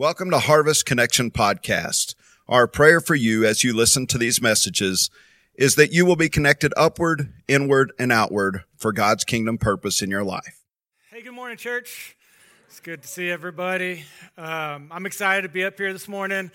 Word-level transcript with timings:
Welcome 0.00 0.30
to 0.30 0.38
Harvest 0.38 0.86
Connection 0.86 1.30
Podcast. 1.30 2.14
Our 2.48 2.66
prayer 2.66 3.02
for 3.02 3.14
you 3.14 3.44
as 3.44 3.62
you 3.62 3.76
listen 3.76 4.06
to 4.06 4.16
these 4.16 4.40
messages 4.40 5.10
is 5.54 5.74
that 5.74 5.92
you 5.92 6.06
will 6.06 6.16
be 6.16 6.30
connected 6.30 6.72
upward, 6.74 7.34
inward, 7.46 7.92
and 7.98 8.10
outward 8.10 8.64
for 8.78 8.94
God's 8.94 9.24
kingdom 9.24 9.58
purpose 9.58 10.00
in 10.00 10.08
your 10.08 10.24
life. 10.24 10.64
Hey, 11.10 11.20
good 11.20 11.34
morning, 11.34 11.58
church. 11.58 12.16
It's 12.66 12.80
good 12.80 13.02
to 13.02 13.08
see 13.08 13.28
everybody. 13.28 14.04
Um, 14.38 14.88
I'm 14.90 15.04
excited 15.04 15.42
to 15.42 15.50
be 15.50 15.64
up 15.64 15.76
here 15.76 15.92
this 15.92 16.08
morning. 16.08 16.50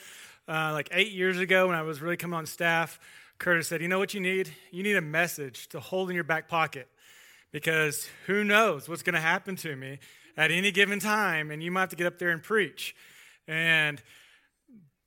Uh, 0.48 0.72
like 0.74 0.90
eight 0.92 1.12
years 1.12 1.38
ago, 1.38 1.68
when 1.68 1.76
I 1.76 1.84
was 1.84 2.02
really 2.02 2.18
coming 2.18 2.40
on 2.40 2.48
staff, 2.48 3.00
Curtis 3.38 3.68
said, 3.68 3.80
You 3.80 3.88
know 3.88 4.00
what 4.00 4.16
you 4.16 4.22
need? 4.22 4.56
You 4.72 4.82
need 4.82 4.96
a 4.96 5.02
message 5.02 5.68
to 5.68 5.80
hold 5.80 6.10
in 6.10 6.16
your 6.16 6.24
back 6.24 6.48
pocket 6.50 6.88
because 7.52 8.10
who 8.26 8.44
knows 8.44 8.90
what's 8.90 9.04
going 9.04 9.14
to 9.14 9.22
happen 9.22 9.56
to 9.58 9.76
me 9.76 10.00
at 10.36 10.50
any 10.50 10.72
given 10.72 11.00
time, 11.00 11.52
and 11.52 11.62
you 11.62 11.70
might 11.70 11.82
have 11.82 11.90
to 11.90 11.96
get 11.96 12.08
up 12.08 12.18
there 12.18 12.32
and 12.32 12.42
preach. 12.42 12.96
And 13.48 14.02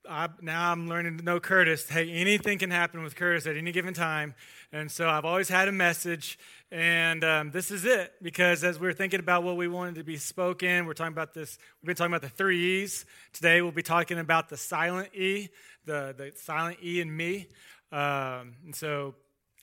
I, 0.09 0.29
now 0.41 0.73
I'm 0.73 0.89
learning 0.89 1.19
to 1.19 1.25
know 1.25 1.41
Curtis. 1.41 1.89
Hey, 1.89 2.11
anything 2.11 2.59
can 2.59 2.71
happen 2.71 3.03
with 3.03 3.15
Curtis 3.15 3.47
at 3.47 3.57
any 3.57 3.73
given 3.73 3.93
time. 3.93 4.35
And 4.73 4.91
so 4.91 5.09
I've 5.09 5.25
always 5.25 5.49
had 5.49 5.69
a 5.69 5.73
message, 5.73 6.39
and 6.71 7.25
um, 7.25 7.51
this 7.51 7.71
is 7.71 7.85
it. 7.85 8.13
Because 8.23 8.65
as 8.65 8.79
we 8.79 8.89
are 8.89 8.93
thinking 8.93 9.21
about 9.21 9.43
what 9.43 9.57
we 9.57 9.69
wanted 9.69 9.97
to 9.97 10.05
be 10.05 10.17
spoken, 10.17 10.87
we're 10.87 10.95
talking 10.95 11.13
about 11.13 11.35
this. 11.35 11.59
We've 11.83 11.89
been 11.89 11.97
talking 11.97 12.13
about 12.13 12.23
the 12.23 12.29
three 12.29 12.83
E's. 12.83 13.05
Today 13.33 13.61
we'll 13.61 13.73
be 13.73 13.83
talking 13.83 14.19
about 14.19 14.49
the 14.49 14.57
silent 14.57 15.15
E, 15.15 15.49
the, 15.85 16.15
the 16.17 16.33
silent 16.37 16.79
E 16.83 17.01
in 17.01 17.15
me. 17.15 17.49
Um, 17.91 18.55
and 18.65 18.75
so 18.75 19.15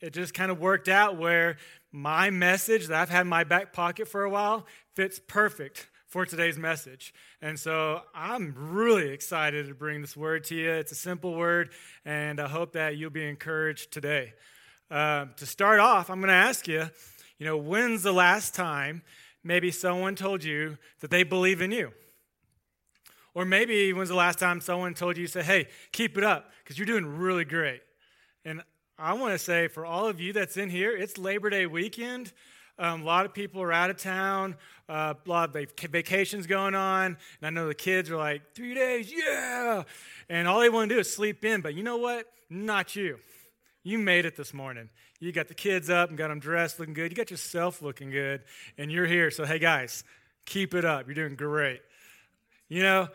it 0.01 0.13
just 0.13 0.33
kind 0.33 0.51
of 0.51 0.59
worked 0.59 0.89
out 0.89 1.17
where 1.17 1.57
my 1.91 2.29
message 2.29 2.87
that 2.87 3.01
I've 3.01 3.09
had 3.09 3.21
in 3.21 3.27
my 3.27 3.45
back 3.45 3.73
pocket 3.73 4.07
for 4.07 4.23
a 4.23 4.29
while 4.29 4.65
fits 4.95 5.19
perfect 5.25 5.87
for 6.15 6.25
today's 6.25 6.57
message. 6.57 7.13
And 7.41 7.59
so 7.59 7.99
I'm 8.15 8.55
really 8.57 9.09
excited 9.09 9.67
to 9.67 9.73
bring 9.73 9.99
this 9.99 10.15
word 10.15 10.45
to 10.45 10.55
you. 10.55 10.71
It's 10.71 10.93
a 10.93 10.95
simple 10.95 11.33
word, 11.33 11.71
and 12.05 12.39
I 12.39 12.47
hope 12.47 12.71
that 12.71 12.95
you'll 12.95 13.09
be 13.09 13.27
encouraged 13.27 13.91
today. 13.91 14.31
Uh, 14.89 15.25
to 15.35 15.45
start 15.45 15.81
off, 15.81 16.09
I'm 16.09 16.21
going 16.21 16.29
to 16.29 16.33
ask 16.33 16.69
you, 16.69 16.89
you 17.37 17.45
know, 17.45 17.57
when's 17.57 18.01
the 18.01 18.13
last 18.13 18.55
time 18.55 19.01
maybe 19.43 19.71
someone 19.71 20.15
told 20.15 20.41
you 20.41 20.77
that 21.01 21.11
they 21.11 21.23
believe 21.23 21.59
in 21.59 21.73
you? 21.73 21.91
Or 23.33 23.43
maybe 23.43 23.91
when's 23.91 24.07
the 24.07 24.15
last 24.15 24.39
time 24.39 24.61
someone 24.61 24.93
told 24.93 25.17
you, 25.17 25.27
say, 25.27 25.43
hey, 25.43 25.67
keep 25.91 26.17
it 26.17 26.23
up, 26.23 26.49
because 26.63 26.77
you're 26.77 26.85
doing 26.85 27.05
really 27.05 27.43
great. 27.43 27.81
And 28.45 28.63
I 28.97 29.11
want 29.15 29.33
to 29.33 29.37
say 29.37 29.67
for 29.67 29.85
all 29.85 30.07
of 30.07 30.21
you 30.21 30.31
that's 30.31 30.55
in 30.55 30.69
here, 30.69 30.95
it's 30.95 31.17
Labor 31.17 31.49
Day 31.49 31.65
weekend. 31.65 32.31
Um, 32.77 33.03
a 33.03 33.05
lot 33.05 33.25
of 33.25 33.33
people 33.33 33.61
are 33.61 33.71
out 33.71 33.89
of 33.89 33.97
town, 33.97 34.55
uh, 34.89 35.13
a 35.25 35.29
lot 35.29 35.55
of 35.55 35.69
vacations 35.89 36.45
going 36.45 36.75
on. 36.75 37.05
And 37.05 37.17
I 37.43 37.49
know 37.49 37.67
the 37.67 37.75
kids 37.75 38.11
are 38.11 38.17
like, 38.17 38.53
three 38.53 38.73
days, 38.73 39.11
yeah. 39.11 39.83
And 40.29 40.47
all 40.47 40.59
they 40.59 40.69
want 40.69 40.89
to 40.89 40.95
do 40.95 40.99
is 40.99 41.13
sleep 41.13 41.45
in. 41.45 41.61
But 41.61 41.73
you 41.73 41.83
know 41.83 41.97
what? 41.97 42.25
Not 42.49 42.95
you. 42.95 43.19
You 43.83 43.97
made 43.97 44.25
it 44.25 44.35
this 44.35 44.53
morning. 44.53 44.89
You 45.19 45.31
got 45.31 45.47
the 45.47 45.53
kids 45.53 45.89
up 45.89 46.09
and 46.09 46.17
got 46.17 46.27
them 46.27 46.39
dressed 46.39 46.79
looking 46.79 46.93
good. 46.93 47.11
You 47.11 47.15
got 47.15 47.31
yourself 47.31 47.81
looking 47.81 48.09
good. 48.09 48.41
And 48.77 48.91
you're 48.91 49.05
here. 49.05 49.31
So, 49.31 49.45
hey, 49.45 49.59
guys, 49.59 50.03
keep 50.45 50.73
it 50.73 50.83
up. 50.83 51.07
You're 51.07 51.15
doing 51.15 51.35
great. 51.35 51.81
You 52.67 52.83
know, 52.83 53.07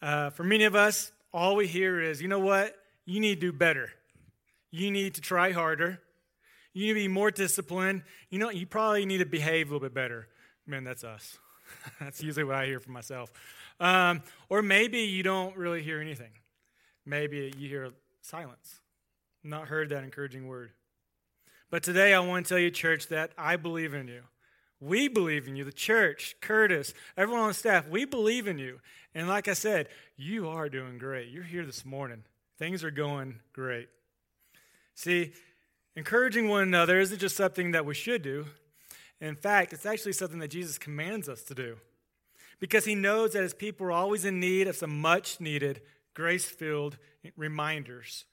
uh, 0.00 0.30
for 0.30 0.44
many 0.44 0.64
of 0.64 0.74
us, 0.74 1.10
all 1.32 1.56
we 1.56 1.66
hear 1.66 2.00
is, 2.00 2.22
you 2.22 2.28
know 2.28 2.38
what? 2.38 2.76
You 3.04 3.20
need 3.20 3.40
to 3.40 3.40
do 3.40 3.52
better. 3.52 3.90
You 4.70 4.90
need 4.90 5.14
to 5.14 5.20
try 5.20 5.52
harder. 5.52 6.00
You 6.72 6.86
need 6.86 6.88
to 6.88 6.94
be 6.94 7.08
more 7.08 7.30
disciplined. 7.30 8.02
You 8.30 8.38
know, 8.38 8.50
you 8.50 8.66
probably 8.66 9.06
need 9.06 9.18
to 9.18 9.26
behave 9.26 9.70
a 9.70 9.74
little 9.74 9.86
bit 9.86 9.94
better. 9.94 10.28
Man, 10.66 10.84
that's 10.84 11.04
us. 11.04 11.38
that's 12.00 12.22
usually 12.22 12.44
what 12.44 12.56
I 12.56 12.66
hear 12.66 12.80
from 12.80 12.92
myself. 12.92 13.30
Um, 13.80 14.22
or 14.48 14.62
maybe 14.62 15.00
you 15.00 15.22
don't 15.22 15.56
really 15.56 15.82
hear 15.82 16.00
anything. 16.00 16.32
Maybe 17.06 17.52
you 17.56 17.68
hear 17.68 17.90
silence. 18.22 18.80
Not 19.42 19.68
heard 19.68 19.90
that 19.90 20.04
encouraging 20.04 20.46
word. 20.46 20.72
But 21.70 21.82
today 21.82 22.14
I 22.14 22.20
want 22.20 22.46
to 22.46 22.48
tell 22.48 22.58
you, 22.58 22.70
church, 22.70 23.08
that 23.08 23.32
I 23.36 23.56
believe 23.56 23.94
in 23.94 24.08
you. 24.08 24.22
We 24.80 25.08
believe 25.08 25.48
in 25.48 25.56
you, 25.56 25.64
the 25.64 25.72
church, 25.72 26.36
Curtis, 26.40 26.94
everyone 27.16 27.42
on 27.42 27.54
staff, 27.54 27.88
we 27.88 28.04
believe 28.04 28.46
in 28.46 28.58
you. 28.58 28.80
And 29.14 29.26
like 29.26 29.48
I 29.48 29.54
said, 29.54 29.88
you 30.16 30.48
are 30.48 30.68
doing 30.68 30.98
great. 30.98 31.30
You're 31.30 31.42
here 31.42 31.66
this 31.66 31.84
morning. 31.84 32.22
Things 32.58 32.84
are 32.84 32.90
going 32.90 33.40
great. 33.52 33.88
See, 34.94 35.32
Encouraging 35.98 36.46
one 36.46 36.62
another 36.62 37.00
isn't 37.00 37.18
just 37.18 37.34
something 37.34 37.72
that 37.72 37.84
we 37.84 37.92
should 37.92 38.22
do. 38.22 38.46
In 39.20 39.34
fact, 39.34 39.72
it's 39.72 39.84
actually 39.84 40.12
something 40.12 40.38
that 40.38 40.52
Jesus 40.52 40.78
commands 40.78 41.28
us 41.28 41.42
to 41.42 41.56
do 41.56 41.78
because 42.60 42.84
he 42.84 42.94
knows 42.94 43.32
that 43.32 43.42
his 43.42 43.52
people 43.52 43.84
are 43.88 43.90
always 43.90 44.24
in 44.24 44.38
need 44.38 44.68
of 44.68 44.76
some 44.76 45.00
much 45.00 45.40
needed, 45.40 45.82
grace 46.14 46.44
filled 46.44 46.98
reminders. 47.36 48.26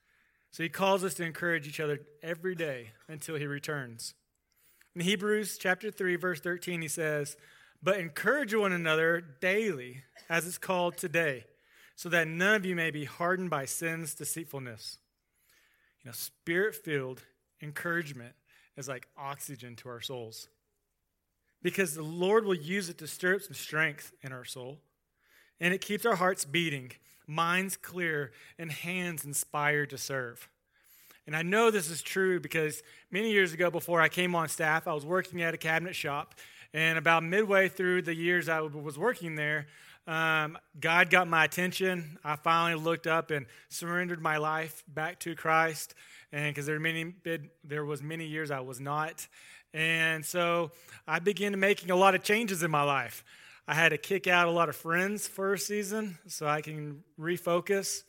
So 0.51 0.61
he 0.61 0.69
calls 0.69 1.03
us 1.03 1.15
to 1.15 1.23
encourage 1.23 1.67
each 1.67 1.79
other 1.79 2.01
every 2.21 2.53
day 2.53 2.91
until 3.07 3.35
he 3.35 3.47
returns. 3.47 4.13
In 4.93 5.01
Hebrews 5.01 5.57
chapter 5.57 5.89
3 5.89 6.17
verse 6.17 6.39
13 6.39 6.83
he 6.83 6.87
says, 6.87 7.35
"But 7.81 7.99
encourage 7.99 8.53
one 8.53 8.73
another 8.73 9.19
daily, 9.21 10.03
as 10.29 10.45
it's 10.45 10.59
called 10.59 10.97
today, 10.97 11.47
so 11.95 12.09
that 12.09 12.27
none 12.27 12.53
of 12.53 12.63
you 12.63 12.75
may 12.75 12.91
be 12.91 13.05
hardened 13.05 13.49
by 13.49 13.65
sin's 13.65 14.13
deceitfulness." 14.13 14.99
You 16.03 16.09
know, 16.09 16.11
spirit-filled 16.11 17.23
encouragement 17.61 18.33
is 18.77 18.87
like 18.87 19.07
oxygen 19.17 19.75
to 19.77 19.89
our 19.89 20.01
souls. 20.01 20.47
Because 21.61 21.95
the 21.95 22.03
Lord 22.03 22.45
will 22.45 22.55
use 22.55 22.89
it 22.89 22.97
to 22.99 23.07
stir 23.07 23.35
up 23.35 23.41
some 23.41 23.53
strength 23.53 24.11
in 24.21 24.31
our 24.31 24.45
soul. 24.45 24.79
And 25.59 25.73
it 25.73 25.81
keeps 25.81 26.05
our 26.05 26.15
hearts 26.15 26.45
beating, 26.45 26.91
minds 27.27 27.77
clear, 27.77 28.31
and 28.59 28.71
hands 28.71 29.25
inspired 29.25 29.89
to 29.91 29.97
serve. 29.97 30.47
And 31.25 31.35
I 31.35 31.41
know 31.41 31.71
this 31.71 31.89
is 31.89 32.01
true 32.01 32.39
because 32.39 32.83
many 33.09 33.31
years 33.31 33.53
ago, 33.53 33.71
before 33.71 33.99
I 33.99 34.09
came 34.09 34.35
on 34.35 34.47
staff, 34.47 34.87
I 34.87 34.93
was 34.93 35.05
working 35.05 35.41
at 35.41 35.53
a 35.53 35.57
cabinet 35.57 35.95
shop. 35.95 36.35
And 36.73 36.97
about 36.97 37.23
midway 37.23 37.69
through 37.69 38.03
the 38.03 38.13
years 38.13 38.49
I 38.49 38.59
was 38.59 38.97
working 38.97 39.35
there, 39.35 39.67
um, 40.07 40.57
God 40.79 41.09
got 41.09 41.27
my 41.27 41.45
attention. 41.45 42.19
I 42.23 42.35
finally 42.35 42.81
looked 42.81 43.07
up 43.07 43.31
and 43.31 43.45
surrendered 43.69 44.21
my 44.21 44.37
life 44.37 44.83
back 44.87 45.19
to 45.21 45.35
Christ 45.35 45.95
and 46.31 46.53
because 46.53 46.65
there 46.65 46.75
were 46.75 46.81
many 46.81 47.13
there 47.63 47.85
was 47.85 48.03
many 48.03 48.25
years 48.25 48.51
I 48.51 48.59
was 48.59 48.79
not, 48.79 49.25
and 49.73 50.25
so 50.25 50.71
I 51.07 51.19
began 51.19 51.57
making 51.59 51.91
a 51.91 51.95
lot 51.95 52.13
of 52.13 52.23
changes 52.23 52.61
in 52.61 52.69
my 52.69 52.83
life. 52.83 53.23
I 53.67 53.73
had 53.73 53.89
to 53.89 53.97
kick 53.97 54.27
out 54.27 54.47
a 54.47 54.51
lot 54.51 54.69
of 54.69 54.75
friends 54.75 55.27
for 55.27 55.53
a 55.53 55.57
season 55.57 56.19
so 56.27 56.45
I 56.45 56.61
can 56.61 57.03
refocus. 57.19 58.03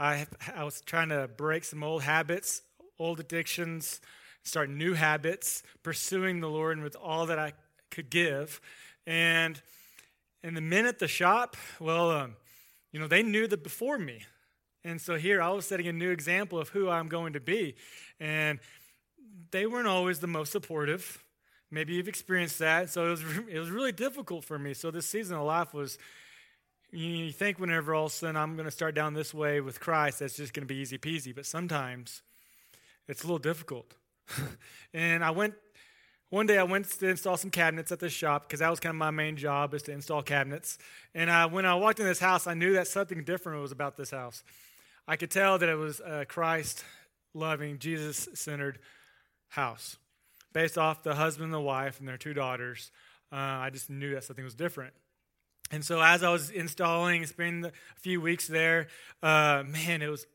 I, 0.00 0.26
I 0.54 0.64
was 0.64 0.80
trying 0.80 1.10
to 1.10 1.28
break 1.36 1.64
some 1.64 1.84
old 1.84 2.02
habits, 2.02 2.62
old 2.98 3.20
addictions, 3.20 4.00
start 4.42 4.70
new 4.70 4.94
habits, 4.94 5.64
pursuing 5.82 6.40
the 6.40 6.48
Lord 6.48 6.80
with 6.80 6.96
all 6.96 7.26
that 7.26 7.38
I 7.38 7.52
could 7.90 8.08
give. 8.08 8.60
And 9.06 9.60
in 10.42 10.54
the 10.54 10.60
men 10.60 10.86
at 10.86 10.98
the 10.98 11.08
shop, 11.08 11.56
well, 11.78 12.10
um, 12.10 12.36
you 12.92 13.00
know, 13.00 13.06
they 13.06 13.22
knew 13.22 13.46
that 13.46 13.62
before 13.62 13.98
me. 13.98 14.22
And 14.84 15.00
so 15.00 15.16
here 15.16 15.40
I 15.40 15.50
was 15.50 15.66
setting 15.66 15.86
a 15.86 15.92
new 15.92 16.10
example 16.10 16.58
of 16.58 16.70
who 16.70 16.88
I'm 16.88 17.08
going 17.08 17.34
to 17.34 17.40
be. 17.40 17.76
And 18.18 18.58
they 19.50 19.66
weren't 19.66 19.86
always 19.86 20.20
the 20.20 20.26
most 20.26 20.52
supportive. 20.52 21.24
Maybe 21.70 21.94
you've 21.94 22.08
experienced 22.08 22.58
that. 22.58 22.90
So 22.90 23.06
it 23.06 23.10
was, 23.10 23.22
it 23.50 23.58
was 23.58 23.70
really 23.70 23.92
difficult 23.92 24.44
for 24.44 24.58
me. 24.58 24.74
So 24.74 24.90
this 24.90 25.06
season 25.06 25.36
of 25.36 25.44
life 25.44 25.72
was, 25.72 25.98
you 26.90 27.32
think 27.32 27.58
whenever 27.58 27.94
all 27.94 28.06
of 28.06 28.12
a 28.12 28.14
sudden 28.14 28.36
I'm 28.36 28.54
going 28.54 28.66
to 28.66 28.70
start 28.70 28.94
down 28.94 29.14
this 29.14 29.32
way 29.32 29.60
with 29.60 29.80
Christ, 29.80 30.18
that's 30.18 30.36
just 30.36 30.52
going 30.52 30.66
to 30.66 30.72
be 30.72 30.80
easy 30.80 30.98
peasy. 30.98 31.34
But 31.34 31.46
sometimes 31.46 32.22
it's 33.08 33.22
a 33.22 33.26
little 33.26 33.38
difficult. 33.38 33.94
and 34.94 35.24
I 35.24 35.30
went, 35.30 35.54
one 36.32 36.46
day 36.46 36.56
I 36.56 36.62
went 36.62 36.86
to 36.86 37.08
install 37.10 37.36
some 37.36 37.50
cabinets 37.50 37.92
at 37.92 38.00
this 38.00 38.14
shop 38.14 38.48
because 38.48 38.60
that 38.60 38.70
was 38.70 38.80
kind 38.80 38.94
of 38.94 38.96
my 38.96 39.10
main 39.10 39.36
job 39.36 39.74
is 39.74 39.82
to 39.82 39.92
install 39.92 40.22
cabinets. 40.22 40.78
And 41.14 41.30
I, 41.30 41.44
when 41.44 41.66
I 41.66 41.74
walked 41.74 42.00
in 42.00 42.06
this 42.06 42.20
house, 42.20 42.46
I 42.46 42.54
knew 42.54 42.72
that 42.72 42.88
something 42.88 43.22
different 43.22 43.60
was 43.60 43.70
about 43.70 43.98
this 43.98 44.12
house. 44.12 44.42
I 45.06 45.16
could 45.16 45.30
tell 45.30 45.58
that 45.58 45.68
it 45.68 45.74
was 45.74 46.00
a 46.00 46.24
Christ 46.24 46.84
loving, 47.34 47.78
Jesus 47.78 48.30
centered 48.32 48.78
house. 49.48 49.98
Based 50.54 50.78
off 50.78 51.02
the 51.02 51.16
husband 51.16 51.44
and 51.44 51.54
the 51.54 51.60
wife 51.60 52.00
and 52.00 52.08
their 52.08 52.16
two 52.16 52.32
daughters, 52.32 52.90
uh, 53.30 53.36
I 53.36 53.68
just 53.68 53.90
knew 53.90 54.14
that 54.14 54.24
something 54.24 54.44
was 54.44 54.54
different. 54.54 54.94
And 55.70 55.84
so 55.84 56.00
as 56.00 56.22
I 56.22 56.30
was 56.30 56.48
installing, 56.48 57.26
spending 57.26 57.66
a 57.66 58.00
few 58.00 58.22
weeks 58.22 58.46
there, 58.46 58.86
uh, 59.22 59.64
man, 59.66 60.00
it 60.00 60.08
was 60.08 60.26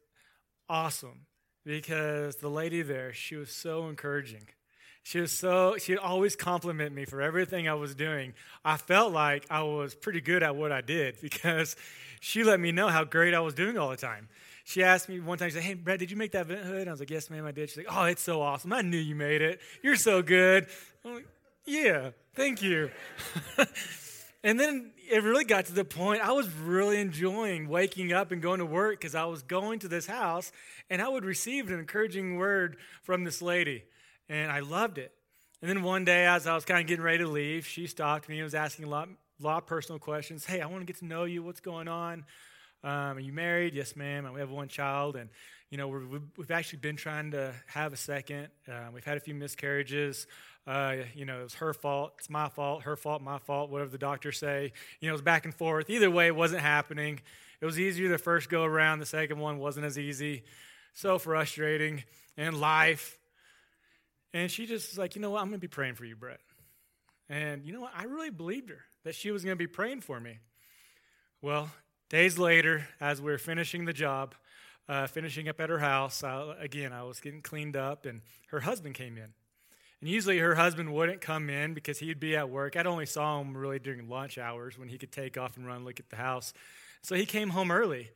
awesome 0.70 1.26
because 1.66 2.36
the 2.36 2.50
lady 2.50 2.84
there, 2.84 3.14
she 3.14 3.36
was 3.36 3.50
so 3.50 3.88
encouraging. 3.88 4.50
She 5.08 5.22
was 5.22 5.32
so, 5.32 5.78
she'd 5.78 5.98
always 5.98 6.36
compliment 6.36 6.94
me 6.94 7.06
for 7.06 7.22
everything 7.22 7.70
I 7.70 7.76
was 7.76 7.96
doing. 7.96 8.34
I 8.66 8.76
felt 8.76 9.14
like 9.14 9.46
I 9.50 9.64
was 9.64 9.96
pretty 9.96 10.20
good 10.20 10.44
at 10.44 10.58
what 10.58 10.74
I 10.74 10.82
did 10.82 11.16
because 11.22 11.78
she 12.20 12.44
let 12.44 12.60
me 12.60 12.74
know 12.74 12.90
how 12.90 13.06
great 13.06 13.34
I 13.34 13.40
was 13.40 13.54
doing 13.54 13.78
all 13.78 13.90
the 13.90 13.96
time 13.96 14.28
she 14.66 14.84
asked 14.84 15.08
me 15.08 15.22
one 15.22 15.38
time, 15.38 15.48
she 15.48 15.54
said, 15.54 15.64
Hey, 15.64 15.76
Brett, 15.76 15.98
did 15.98 16.12
you 16.12 16.18
make 16.18 16.34
that 16.34 16.48
vent 16.48 16.66
hood? 16.66 16.90
I 16.90 16.92
was 16.92 17.00
like, 17.00 17.10
Yes, 17.10 17.30
ma'am, 17.30 17.46
I 17.46 17.54
did. 17.54 17.70
She's 17.70 17.78
like, 17.78 17.88
Oh, 17.90 18.04
it's 18.04 18.22
so 18.22 18.42
awesome. 18.42 18.74
I 18.74 18.82
knew 18.82 18.98
you 18.98 19.16
made 19.16 19.42
it. 19.42 19.62
You're 19.82 19.96
so 19.96 20.22
good. 20.22 20.68
I'm 21.06 21.14
like, 21.14 21.28
Yeah, 21.66 22.10
thank 22.36 22.62
you. 22.62 22.92
And 24.44 24.58
then 24.58 24.92
it 25.10 25.24
really 25.24 25.44
got 25.44 25.66
to 25.66 25.74
the 25.74 25.84
point 25.84 26.22
I 26.22 26.32
was 26.32 26.48
really 26.50 27.02
enjoying 27.02 27.68
waking 27.68 28.14
up 28.14 28.32
and 28.32 28.42
going 28.42 28.60
to 28.60 28.66
work 28.66 29.00
because 29.00 29.16
I 29.16 29.26
was 29.26 29.42
going 29.42 29.80
to 29.80 29.88
this 29.88 30.06
house 30.06 30.52
and 30.90 31.02
I 31.02 31.10
would 31.10 31.26
receive 31.26 31.70
an 31.70 31.80
encouraging 31.80 32.38
word 32.38 32.78
from 33.02 33.24
this 33.24 33.42
lady. 33.42 33.84
And 34.30 34.52
I 34.52 34.60
loved 34.60 34.98
it. 34.98 35.14
And 35.62 35.70
then 35.70 35.82
one 35.82 36.06
day, 36.06 36.26
as 36.26 36.46
I 36.46 36.54
was 36.54 36.66
kind 36.66 36.82
of 36.82 36.88
getting 36.88 37.04
ready 37.04 37.20
to 37.20 37.28
leave, 37.28 37.66
she 37.66 37.88
stopped 37.88 38.30
me 38.30 38.38
and 38.38 38.44
was 38.44 38.54
asking 38.54 38.86
a 38.86 38.90
lot, 38.90 39.10
lot 39.40 39.64
of 39.64 39.66
personal 39.66 39.98
questions. 39.98 40.46
Hey, 40.46 40.62
I 40.62 40.68
want 40.68 40.82
to 40.82 40.86
get 40.86 41.00
to 41.00 41.06
know 41.06 41.24
you. 41.24 41.42
What's 41.42 41.62
going 41.62 41.88
on? 41.88 42.26
Um, 42.84 43.18
are 43.18 43.20
you 43.20 43.34
married? 43.34 43.74
Yes, 43.74 43.96
ma'am. 43.96 44.26
And 44.26 44.34
we 44.34 44.40
have 44.40 44.52
one 44.52 44.68
child. 44.68 45.16
And, 45.16 45.30
you 45.72 45.78
know, 45.78 45.88
we 45.88 46.20
have 46.40 46.52
actually 46.52 46.80
been 46.80 46.96
trying 46.96 47.32
to 47.32 47.54
have 47.66 47.92
a 47.92 47.98
second. 47.98 48.50
Uh, 48.68 48.90
we've 48.94 49.04
had 49.04 49.18
a 49.18 49.20
few 49.20 49.34
miscarriages. 49.34 50.28
Uh, 50.68 50.98
you 51.16 51.26
know, 51.26 51.40
it 51.40 51.44
was 51.44 51.56
her 51.56 51.74
fault. 51.74 52.14
It's 52.20 52.30
my 52.30 52.50
fault. 52.50 52.84
Her 52.84 52.96
fault. 52.96 53.24
My 53.24 53.40
fault. 53.40 53.72
Whatever 53.72 53.90
the 53.90 53.98
doctors 53.98 54.38
say. 54.38 54.74
You 55.00 55.08
know, 55.08 55.14
it 55.14 55.14
was 55.14 55.22
back 55.24 55.46
and 55.46 55.56
forth. 55.56 55.90
Either 55.90 56.12
way, 56.12 56.28
it 56.28 56.36
wasn't 56.36 56.62
happening. 56.62 57.22
It 57.62 57.66
was 57.66 57.80
easier 57.80 58.10
the 58.10 58.20
first 58.20 58.50
go 58.50 58.64
around. 58.64 59.00
The 59.00 59.08
second 59.08 59.40
one 59.40 59.58
wasn't 59.58 59.88
as 59.88 59.98
easy. 59.98 60.44
So 60.94 61.18
frustrating. 61.18 62.04
And 62.38 62.60
life. 62.60 63.18
And 64.34 64.52
she 64.52 64.66
just 64.66 64.92
was 64.92 64.98
like, 64.98 65.16
you 65.16 65.22
know 65.22 65.32
what? 65.32 65.42
I'm 65.42 65.48
going 65.48 65.60
to 65.60 65.68
be 65.68 65.68
praying 65.68 65.96
for 65.96 66.06
you, 66.06 66.16
Brett. 66.16 66.40
And 67.30 67.66
you 67.66 67.74
know 67.74 67.82
what? 67.82 67.94
I 67.96 68.04
really 68.04 68.30
believed 68.30 68.70
her 68.70 68.80
that 69.04 69.16
she 69.16 69.32
was 69.32 69.44
going 69.44 69.56
to 69.56 69.58
be 69.58 69.68
praying 69.68 70.02
for 70.02 70.20
me. 70.20 70.40
Well, 71.42 71.70
days 72.10 72.38
later, 72.38 72.88
as 73.00 73.22
we 73.22 73.32
are 73.32 73.38
finishing 73.38 73.86
the 73.86 73.94
job, 73.94 74.36
uh, 74.90 75.08
finishing 75.08 75.50
up 75.50 75.60
at 75.60 75.70
her 75.70 75.80
house, 75.80 76.24
I, 76.24 76.56
again, 76.60 76.94
I 76.94 77.04
was 77.04 77.20
getting 77.20 77.42
cleaned 77.42 77.76
up, 77.76 78.06
and 78.06 78.22
her 78.50 78.62
husband 78.62 78.96
came 78.96 79.18
in. 79.18 79.34
And 80.00 80.10
usually 80.10 80.38
her 80.38 80.56
husband 80.56 80.94
wouldn't 80.94 81.22
come 81.22 81.50
in 81.50 81.74
because 81.74 82.00
he'd 82.00 82.20
be 82.20 82.36
at 82.36 82.50
work. 82.50 82.76
I'd 82.76 82.88
only 82.88 83.06
saw 83.06 83.42
him 83.42 83.58
really 83.58 83.80
during 83.80 84.08
lunch 84.08 84.38
hours 84.38 84.78
when 84.78 84.90
he 84.90 84.98
could 84.98 85.12
take 85.12 85.38
off 85.38 85.58
and 85.58 85.66
run 85.66 85.84
look 85.84 86.00
at 86.00 86.10
the 86.10 86.16
house. 86.16 86.54
So 87.02 87.16
he 87.16 87.26
came 87.26 87.50
home 87.50 87.72
early. 87.72 88.12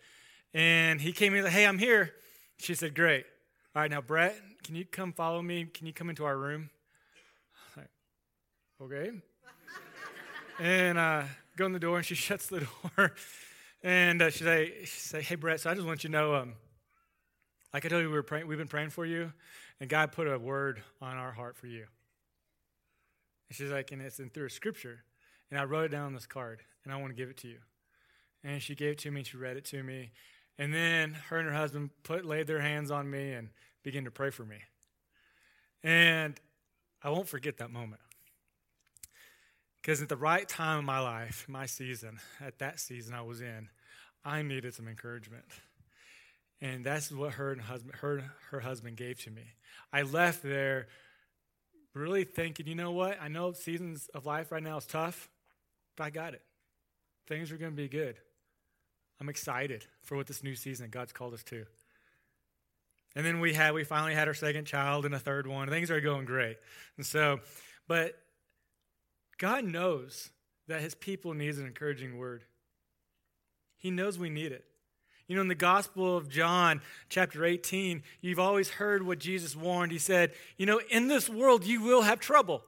And 0.54 1.02
he 1.02 1.12
came 1.12 1.34
in, 1.34 1.44
like, 1.44 1.54
hey, 1.54 1.66
I'm 1.66 1.80
here. 1.80 2.12
She 2.60 2.76
said, 2.76 2.94
great. 2.94 3.26
All 3.74 3.82
right, 3.82 3.90
now, 3.90 4.02
Brett, 4.02 4.36
can 4.66 4.76
you 4.76 4.84
come 4.84 5.14
follow 5.14 5.42
me? 5.42 5.64
Can 5.64 5.88
you 5.88 5.94
come 5.94 6.10
into 6.10 6.26
our 6.26 6.38
room? 6.38 6.70
Like, 7.78 7.88
okay. 8.82 9.12
and 10.60 10.98
uh, 10.98 11.24
go 11.56 11.68
in 11.68 11.72
the 11.72 11.80
door, 11.80 11.96
and 11.96 12.06
she 12.06 12.16
shuts 12.16 12.48
the 12.48 12.68
door. 12.98 13.14
and 13.82 14.22
uh, 14.22 14.30
she 14.30 14.44
say, 14.44 14.84
say, 14.84 15.22
hey, 15.22 15.36
Brett, 15.36 15.62
so 15.62 15.70
I 15.70 15.74
just 15.74 15.88
want 15.88 16.04
you 16.04 16.10
to 16.10 16.12
know, 16.12 16.36
um, 16.36 16.56
like 17.74 17.86
I 17.86 17.88
told 17.88 18.02
you, 18.02 18.10
we 18.10 18.14
were 18.14 18.24
praying, 18.24 18.46
we've 18.46 18.58
been 18.58 18.68
praying 18.68 18.90
for 18.90 19.06
you, 19.06 19.32
and 19.80 19.90
God 19.90 20.12
put 20.12 20.28
a 20.28 20.38
word 20.38 20.84
on 21.02 21.16
our 21.16 21.32
heart 21.32 21.56
for 21.56 21.68
you. 21.68 21.86
And 23.48 23.56
she's 23.56 23.72
like, 23.72 23.94
and 23.94 24.02
it's 24.02 24.20
in 24.20 24.32
through 24.32 24.48
a 24.48 24.50
scripture. 24.50 25.06
And 25.50 25.58
I 25.58 25.64
wrote 25.64 25.86
it 25.86 25.92
down 25.92 26.08
on 26.08 26.14
this 26.14 26.26
card, 26.26 26.60
and 26.84 26.94
I 26.94 26.98
want 26.98 27.12
to 27.12 27.16
give 27.16 27.30
it 27.30 27.38
to 27.38 27.48
you. 27.48 27.60
And 28.44 28.62
she 28.62 28.76
gave 28.76 28.92
it 28.92 28.98
to 29.00 29.12
me, 29.12 29.22
and 29.22 29.28
she 29.28 29.38
read 29.38 29.56
it 29.56 29.64
to 29.68 29.82
me. 29.82 30.12
And 30.58 30.74
then 30.74 31.14
her 31.30 31.38
and 31.38 31.48
her 31.48 31.56
husband 31.56 31.90
put 32.04 32.26
laid 32.26 32.48
their 32.48 32.62
hands 32.62 32.92
on 32.92 33.10
me 33.10 33.34
and 33.34 33.50
began 33.84 34.06
to 34.06 34.12
pray 34.12 34.30
for 34.30 34.46
me. 34.46 34.58
And 35.84 36.40
I 37.04 37.10
won't 37.10 37.28
forget 37.28 37.58
that 37.58 37.72
moment. 37.72 38.02
Because 39.82 40.02
at 40.02 40.10
the 40.10 40.18
right 40.18 40.48
time 40.48 40.80
in 40.80 40.86
my 40.86 41.00
life, 41.00 41.46
my 41.50 41.66
season, 41.66 42.20
at 42.40 42.60
that 42.60 42.80
season 42.80 43.16
I 43.16 43.22
was 43.22 43.42
in, 43.42 43.70
I 44.24 44.44
needed 44.44 44.76
some 44.76 44.88
encouragement. 44.88 45.46
And 46.62 46.86
that's 46.86 47.12
what 47.12 47.34
her 47.34 47.52
and 47.52 47.62
husband, 47.62 47.96
her, 48.02 48.24
her 48.52 48.60
husband 48.60 48.98
gave 48.98 49.20
to 49.24 49.32
me. 49.32 49.42
I 49.92 50.04
left 50.04 50.44
there 50.44 50.88
really 51.96 52.24
thinking, 52.24 52.68
you 52.68 52.76
know 52.76 52.92
what? 52.92 53.18
I 53.20 53.28
know 53.28 53.52
seasons 53.54 54.08
of 54.14 54.28
life 54.28 54.52
right 54.52 54.62
now 54.62 54.78
is 54.78 54.86
tough, 54.86 55.30
but 55.98 56.04
I 56.04 56.10
got 56.12 56.36
it. 56.36 56.44
Things 57.28 57.52
are 57.52 57.58
going 57.58 57.72
to 57.72 57.76
be 57.76 57.88
good. 57.88 58.18
I'm 59.22 59.30
excited 59.30 59.86
for 60.02 60.18
what 60.18 60.26
this 60.26 60.44
new 60.44 60.56
season 60.56 60.90
God's 60.90 61.14
called 61.14 61.36
us 61.36 61.44
to. 61.44 61.68
And 63.16 63.24
then 63.24 63.40
we 63.40 63.54
had 63.54 63.76
we 63.76 63.84
finally 63.84 64.16
had 64.16 64.28
our 64.28 64.34
second 64.34 64.66
child 64.66 65.06
and 65.06 65.14
a 65.14 65.20
third 65.20 65.46
one. 65.46 65.70
Things 65.70 65.92
are 65.92 66.02
going 66.02 66.26
great. 66.26 66.58
And 66.98 67.06
so, 67.06 67.40
but 67.88 68.18
God 69.38 69.64
knows 69.64 70.32
that 70.68 70.82
his 70.82 70.96
people 70.96 71.36
needs 71.36 71.60
an 71.60 71.68
encouraging 71.68 72.18
word. 72.18 72.46
He 73.78 73.92
knows 73.92 74.18
we 74.18 74.32
need 74.32 74.52
it. 74.52 74.66
You 75.28 75.36
know, 75.36 75.42
in 75.42 75.50
the 75.50 75.56
Gospel 75.56 76.18
of 76.18 76.28
John, 76.28 76.82
chapter 77.08 77.46
18, 77.46 78.02
you've 78.22 78.40
always 78.40 78.72
heard 78.72 79.06
what 79.06 79.20
Jesus 79.20 79.56
warned. 79.56 79.92
He 79.92 80.00
said, 80.00 80.32
You 80.58 80.66
know, 80.66 80.82
in 80.90 81.10
this 81.10 81.30
world 81.30 81.64
you 81.64 81.84
will 81.84 82.02
have 82.02 82.20
trouble. 82.20 82.64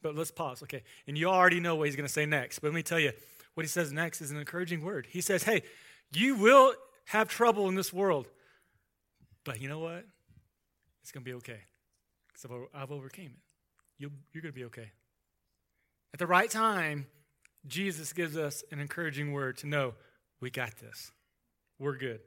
But 0.00 0.14
let's 0.14 0.30
pause. 0.30 0.62
Okay. 0.62 0.84
And 1.06 1.18
you 1.18 1.28
already 1.28 1.60
know 1.60 1.76
what 1.76 1.86
he's 1.86 1.96
going 1.96 2.06
to 2.06 2.12
say 2.12 2.24
next. 2.24 2.60
But 2.60 2.68
let 2.68 2.74
me 2.74 2.82
tell 2.82 3.00
you, 3.00 3.12
what 3.56 3.64
he 3.64 3.68
says 3.68 3.90
next 3.90 4.20
is 4.20 4.30
an 4.30 4.36
encouraging 4.36 4.82
word. 4.84 5.08
He 5.10 5.22
says, 5.22 5.42
Hey, 5.42 5.62
you 6.12 6.34
will 6.34 6.74
have 7.06 7.26
trouble 7.26 7.68
in 7.68 7.74
this 7.74 7.90
world, 7.90 8.28
but 9.44 9.62
you 9.62 9.68
know 9.68 9.78
what? 9.78 10.04
It's 11.00 11.10
going 11.10 11.24
to 11.24 11.30
be 11.30 11.34
okay 11.36 11.60
because 12.28 12.44
I've 12.74 12.92
overcame 12.92 13.30
it. 13.32 13.40
you 13.96 14.10
you're 14.34 14.42
going 14.42 14.52
to 14.52 14.58
be 14.58 14.66
okay. 14.66 14.90
At 16.12 16.18
the 16.18 16.26
right 16.26 16.50
time, 16.50 17.06
Jesus 17.66 18.12
gives 18.12 18.36
us 18.36 18.62
an 18.70 18.78
encouraging 18.78 19.32
word 19.32 19.56
to 19.58 19.66
know 19.66 19.94
we 20.38 20.50
got 20.50 20.76
this. 20.76 21.12
We're 21.78 21.96
good. 21.96 22.20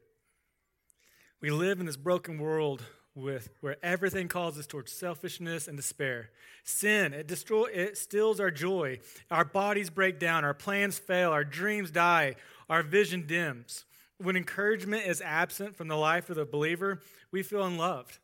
We 1.42 1.52
live 1.52 1.80
in 1.80 1.86
this 1.86 1.96
broken 1.96 2.40
world 2.40 2.84
with 3.16 3.50
where 3.62 3.78
everything 3.84 4.28
calls 4.28 4.58
us 4.58 4.68
towards 4.68 4.92
selfishness 4.92 5.68
and 5.68 5.76
despair. 5.78 6.30
Sin, 6.64 7.14
it 7.14 7.28
destroy 7.28 7.66
it 7.66 7.98
steals 7.98 8.40
our 8.40 8.52
joy. 8.52 9.00
Our 9.30 9.46
bodies 9.46 9.90
break 9.90 10.20
down, 10.20 10.46
our 10.46 10.54
plans 10.54 10.98
fail, 10.98 11.32
our 11.32 11.44
dreams 11.44 11.92
die, 11.92 12.36
our 12.70 12.84
vision 12.84 13.26
dims. 13.28 13.86
When 14.18 14.36
encouragement 14.36 15.08
is 15.08 15.22
absent 15.22 15.76
from 15.76 15.88
the 15.88 15.96
life 15.96 16.30
of 16.30 16.36
the 16.36 16.46
believer, 16.46 17.02
we 17.32 17.42
feel 17.44 17.64
unloved. 17.64 18.20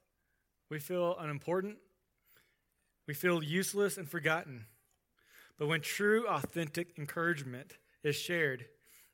We 0.70 0.80
feel 0.80 1.16
unimportant. 1.20 1.78
We 3.08 3.14
feel 3.14 3.44
useless 3.44 3.98
and 3.98 4.10
forgotten. 4.10 4.66
But 5.58 5.68
when 5.68 5.82
true, 5.82 6.28
authentic 6.28 6.98
encouragement 6.98 7.78
is 8.04 8.16
shared, 8.16 8.66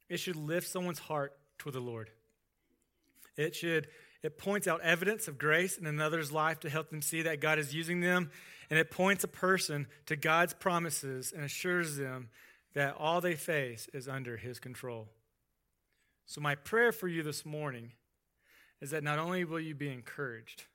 it 0.10 0.18
should 0.18 0.36
lift 0.36 0.68
someone's 0.68 1.00
heart 1.00 1.38
toward 1.58 1.76
the 1.76 1.82
Lord. 1.82 2.10
It 3.38 3.56
should 3.56 3.88
it 4.24 4.38
points 4.38 4.68
out 4.68 4.82
evidence 4.82 5.28
of 5.28 5.38
grace 5.38 5.78
in 5.78 5.86
another's 5.86 6.32
life 6.32 6.60
to 6.62 6.70
help 6.70 6.90
them 6.90 7.02
see 7.02 7.24
that 7.24 7.42
God 7.42 7.58
is 7.58 7.74
using 7.74 8.02
them. 8.02 8.30
And 8.70 8.80
it 8.80 8.92
points 8.92 9.24
a 9.24 9.28
person 9.28 9.88
to 10.06 10.16
God's 10.16 10.54
promises 10.54 11.34
and 11.36 11.44
assures 11.44 11.98
them 11.98 12.30
that 12.74 12.96
all 12.98 13.20
they 13.20 13.36
face 13.36 13.90
is 13.94 14.08
under 14.08 14.38
His 14.38 14.60
control. 14.60 15.10
So, 16.26 16.40
my 16.40 16.56
prayer 16.56 16.92
for 16.92 17.08
you 17.08 17.24
this 17.24 17.46
morning 17.46 17.92
is 18.80 18.92
that 18.92 19.04
not 19.04 19.20
only 19.20 19.44
will 19.44 19.60
you 19.60 19.76
be 19.76 19.92
encouraged, 19.92 20.66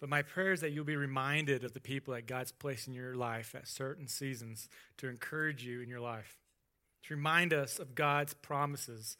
but 0.00 0.08
my 0.08 0.22
prayer 0.22 0.52
is 0.52 0.60
that 0.60 0.72
you'll 0.72 0.84
be 0.84 0.96
reminded 0.96 1.64
of 1.64 1.74
the 1.74 1.80
people 1.80 2.14
that 2.14 2.26
God's 2.26 2.52
placed 2.52 2.88
in 2.88 2.94
your 2.94 3.14
life 3.14 3.54
at 3.54 3.68
certain 3.68 4.08
seasons 4.08 4.68
to 4.98 5.08
encourage 5.08 5.64
you 5.64 5.82
in 5.82 5.88
your 5.88 6.00
life, 6.00 6.38
to 7.06 7.14
remind 7.14 7.52
us 7.52 7.78
of 7.78 7.94
God's 7.94 8.32
promises 8.34 9.16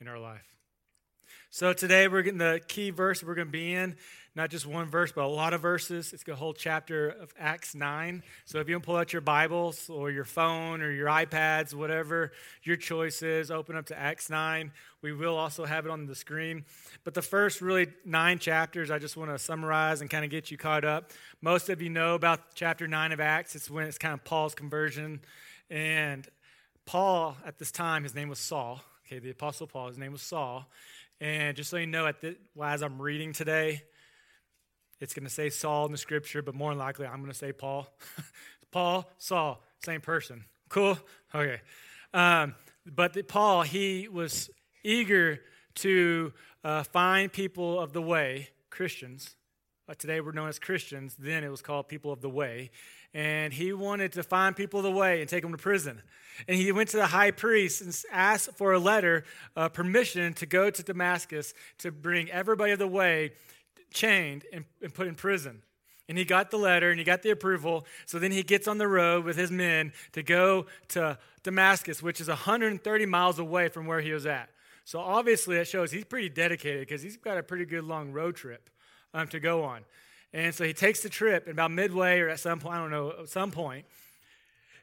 in 0.00 0.08
our 0.08 0.18
life. 0.18 0.55
So 1.50 1.72
today 1.72 2.08
we're 2.08 2.22
getting 2.22 2.38
the 2.38 2.60
key 2.66 2.90
verse 2.90 3.22
we're 3.22 3.34
going 3.34 3.48
to 3.48 3.52
be 3.52 3.72
in, 3.72 3.96
not 4.34 4.50
just 4.50 4.66
one 4.66 4.90
verse, 4.90 5.12
but 5.12 5.24
a 5.24 5.28
lot 5.28 5.54
of 5.54 5.62
verses. 5.62 6.12
It's 6.12 6.26
a 6.28 6.34
whole 6.34 6.52
chapter 6.52 7.08
of 7.08 7.32
Acts 7.38 7.74
9. 7.74 8.22
So 8.44 8.58
if 8.58 8.68
you 8.68 8.74
don't 8.74 8.84
pull 8.84 8.96
out 8.96 9.12
your 9.12 9.22
Bibles 9.22 9.88
or 9.88 10.10
your 10.10 10.24
phone 10.24 10.82
or 10.82 10.90
your 10.90 11.06
iPads, 11.06 11.72
whatever 11.72 12.32
your 12.62 12.76
choice 12.76 13.22
is, 13.22 13.50
open 13.50 13.76
up 13.76 13.86
to 13.86 13.98
Acts 13.98 14.28
9. 14.28 14.72
We 15.00 15.12
will 15.12 15.36
also 15.36 15.64
have 15.64 15.86
it 15.86 15.90
on 15.90 16.06
the 16.06 16.14
screen. 16.14 16.64
But 17.04 17.14
the 17.14 17.22
first 17.22 17.62
really 17.62 17.86
nine 18.04 18.38
chapters, 18.38 18.90
I 18.90 18.98
just 18.98 19.16
want 19.16 19.30
to 19.30 19.38
summarize 19.38 20.00
and 20.00 20.10
kind 20.10 20.24
of 20.24 20.30
get 20.30 20.50
you 20.50 20.58
caught 20.58 20.84
up. 20.84 21.12
Most 21.40 21.70
of 21.70 21.80
you 21.80 21.88
know 21.88 22.14
about 22.14 22.54
chapter 22.54 22.86
9 22.86 23.12
of 23.12 23.20
Acts. 23.20 23.54
It's 23.54 23.70
when 23.70 23.86
it's 23.86 23.98
kind 23.98 24.14
of 24.14 24.24
Paul's 24.24 24.54
conversion. 24.54 25.20
And 25.70 26.28
Paul, 26.84 27.36
at 27.46 27.58
this 27.58 27.70
time, 27.70 28.02
his 28.02 28.14
name 28.14 28.28
was 28.28 28.40
Saul. 28.40 28.80
Okay, 29.06 29.20
the 29.20 29.30
Apostle 29.30 29.68
Paul, 29.68 29.86
his 29.88 29.98
name 29.98 30.10
was 30.10 30.22
Saul. 30.22 30.68
And 31.20 31.56
just 31.56 31.70
so 31.70 31.78
you 31.78 31.86
know, 31.86 32.06
at 32.06 32.20
the, 32.20 32.36
as 32.62 32.82
I'm 32.82 33.00
reading 33.00 33.32
today, 33.32 33.82
it's 35.00 35.14
going 35.14 35.24
to 35.24 35.32
say 35.32 35.48
Saul 35.50 35.86
in 35.86 35.92
the 35.92 35.98
scripture, 35.98 36.42
but 36.42 36.54
more 36.54 36.70
than 36.70 36.78
likely 36.78 37.06
I'm 37.06 37.20
going 37.20 37.32
to 37.32 37.36
say 37.36 37.52
Paul. 37.52 37.88
Paul, 38.70 39.10
Saul, 39.18 39.62
same 39.84 40.00
person. 40.00 40.44
Cool? 40.68 40.98
Okay. 41.34 41.60
Um, 42.12 42.54
but 42.84 43.14
the, 43.14 43.22
Paul, 43.22 43.62
he 43.62 44.08
was 44.08 44.50
eager 44.84 45.40
to 45.76 46.32
uh, 46.64 46.82
find 46.82 47.32
people 47.32 47.80
of 47.80 47.92
the 47.92 48.02
way, 48.02 48.50
Christians. 48.70 49.36
Uh, 49.88 49.94
today 49.94 50.20
we're 50.20 50.32
known 50.32 50.48
as 50.48 50.58
Christians. 50.58 51.16
Then 51.18 51.44
it 51.44 51.50
was 51.50 51.62
called 51.62 51.88
people 51.88 52.12
of 52.12 52.20
the 52.20 52.30
way 52.30 52.70
and 53.16 53.50
he 53.50 53.72
wanted 53.72 54.12
to 54.12 54.22
find 54.22 54.54
people 54.54 54.82
the 54.82 54.90
way 54.90 55.22
and 55.22 55.28
take 55.28 55.40
them 55.40 55.50
to 55.50 55.56
prison. 55.56 56.02
And 56.46 56.58
he 56.58 56.70
went 56.70 56.90
to 56.90 56.98
the 56.98 57.06
high 57.06 57.30
priest 57.30 57.80
and 57.80 57.98
asked 58.12 58.50
for 58.56 58.74
a 58.74 58.78
letter, 58.78 59.24
uh, 59.56 59.70
permission 59.70 60.34
to 60.34 60.44
go 60.44 60.68
to 60.68 60.82
Damascus 60.82 61.54
to 61.78 61.90
bring 61.90 62.30
everybody 62.30 62.72
of 62.72 62.78
the 62.78 62.86
way 62.86 63.30
chained 63.90 64.44
and, 64.52 64.66
and 64.82 64.92
put 64.92 65.06
in 65.06 65.14
prison. 65.14 65.62
And 66.10 66.18
he 66.18 66.26
got 66.26 66.50
the 66.50 66.58
letter 66.58 66.90
and 66.90 66.98
he 66.98 67.04
got 67.04 67.22
the 67.22 67.30
approval. 67.30 67.86
So 68.04 68.18
then 68.18 68.32
he 68.32 68.42
gets 68.42 68.68
on 68.68 68.76
the 68.76 68.86
road 68.86 69.24
with 69.24 69.38
his 69.38 69.50
men 69.50 69.94
to 70.12 70.22
go 70.22 70.66
to 70.88 71.16
Damascus, 71.42 72.02
which 72.02 72.20
is 72.20 72.28
130 72.28 73.06
miles 73.06 73.38
away 73.38 73.68
from 73.68 73.86
where 73.86 74.02
he 74.02 74.12
was 74.12 74.26
at. 74.26 74.50
So 74.84 75.00
obviously, 75.00 75.56
it 75.56 75.66
shows 75.66 75.90
he's 75.90 76.04
pretty 76.04 76.28
dedicated 76.28 76.80
because 76.80 77.00
he's 77.00 77.16
got 77.16 77.38
a 77.38 77.42
pretty 77.42 77.64
good 77.64 77.84
long 77.84 78.12
road 78.12 78.36
trip 78.36 78.68
um, 79.14 79.26
to 79.28 79.40
go 79.40 79.64
on. 79.64 79.86
And 80.36 80.54
so 80.54 80.64
he 80.64 80.74
takes 80.74 81.00
the 81.00 81.08
trip, 81.08 81.44
and 81.44 81.52
about 81.52 81.70
midway 81.70 82.20
or 82.20 82.28
at 82.28 82.38
some 82.38 82.60
point, 82.60 82.74
I 82.74 82.78
don't 82.78 82.90
know, 82.90 83.14
at 83.22 83.30
some 83.30 83.50
point, 83.50 83.86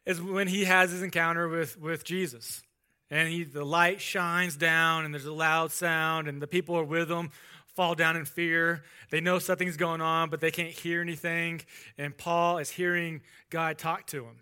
is 0.04 0.20
when 0.20 0.48
he 0.48 0.66
has 0.66 0.90
his 0.90 1.04
encounter 1.04 1.48
with, 1.48 1.80
with 1.80 2.04
Jesus. 2.04 2.64
And 3.12 3.30
he, 3.30 3.44
the 3.44 3.64
light 3.64 4.02
shines 4.02 4.56
down, 4.56 5.06
and 5.06 5.14
there's 5.14 5.28
a 5.28 5.32
loud 5.32 5.72
sound, 5.72 6.28
and 6.28 6.42
the 6.42 6.48
people 6.48 6.76
are 6.76 6.84
with 6.84 7.08
him 7.08 7.30
fall 7.76 7.94
down 7.94 8.16
in 8.16 8.26
fear. 8.26 8.84
They 9.12 9.22
know 9.22 9.38
something's 9.38 9.78
going 9.78 10.02
on, 10.02 10.32
but 10.32 10.42
they 10.42 10.50
can't 10.50 10.72
hear 10.72 11.02
anything. 11.02 11.62
And 12.00 12.18
Paul 12.18 12.58
is 12.58 12.72
hearing 12.72 13.22
God 13.52 13.78
talk 13.78 14.08
to 14.08 14.24
him. 14.24 14.40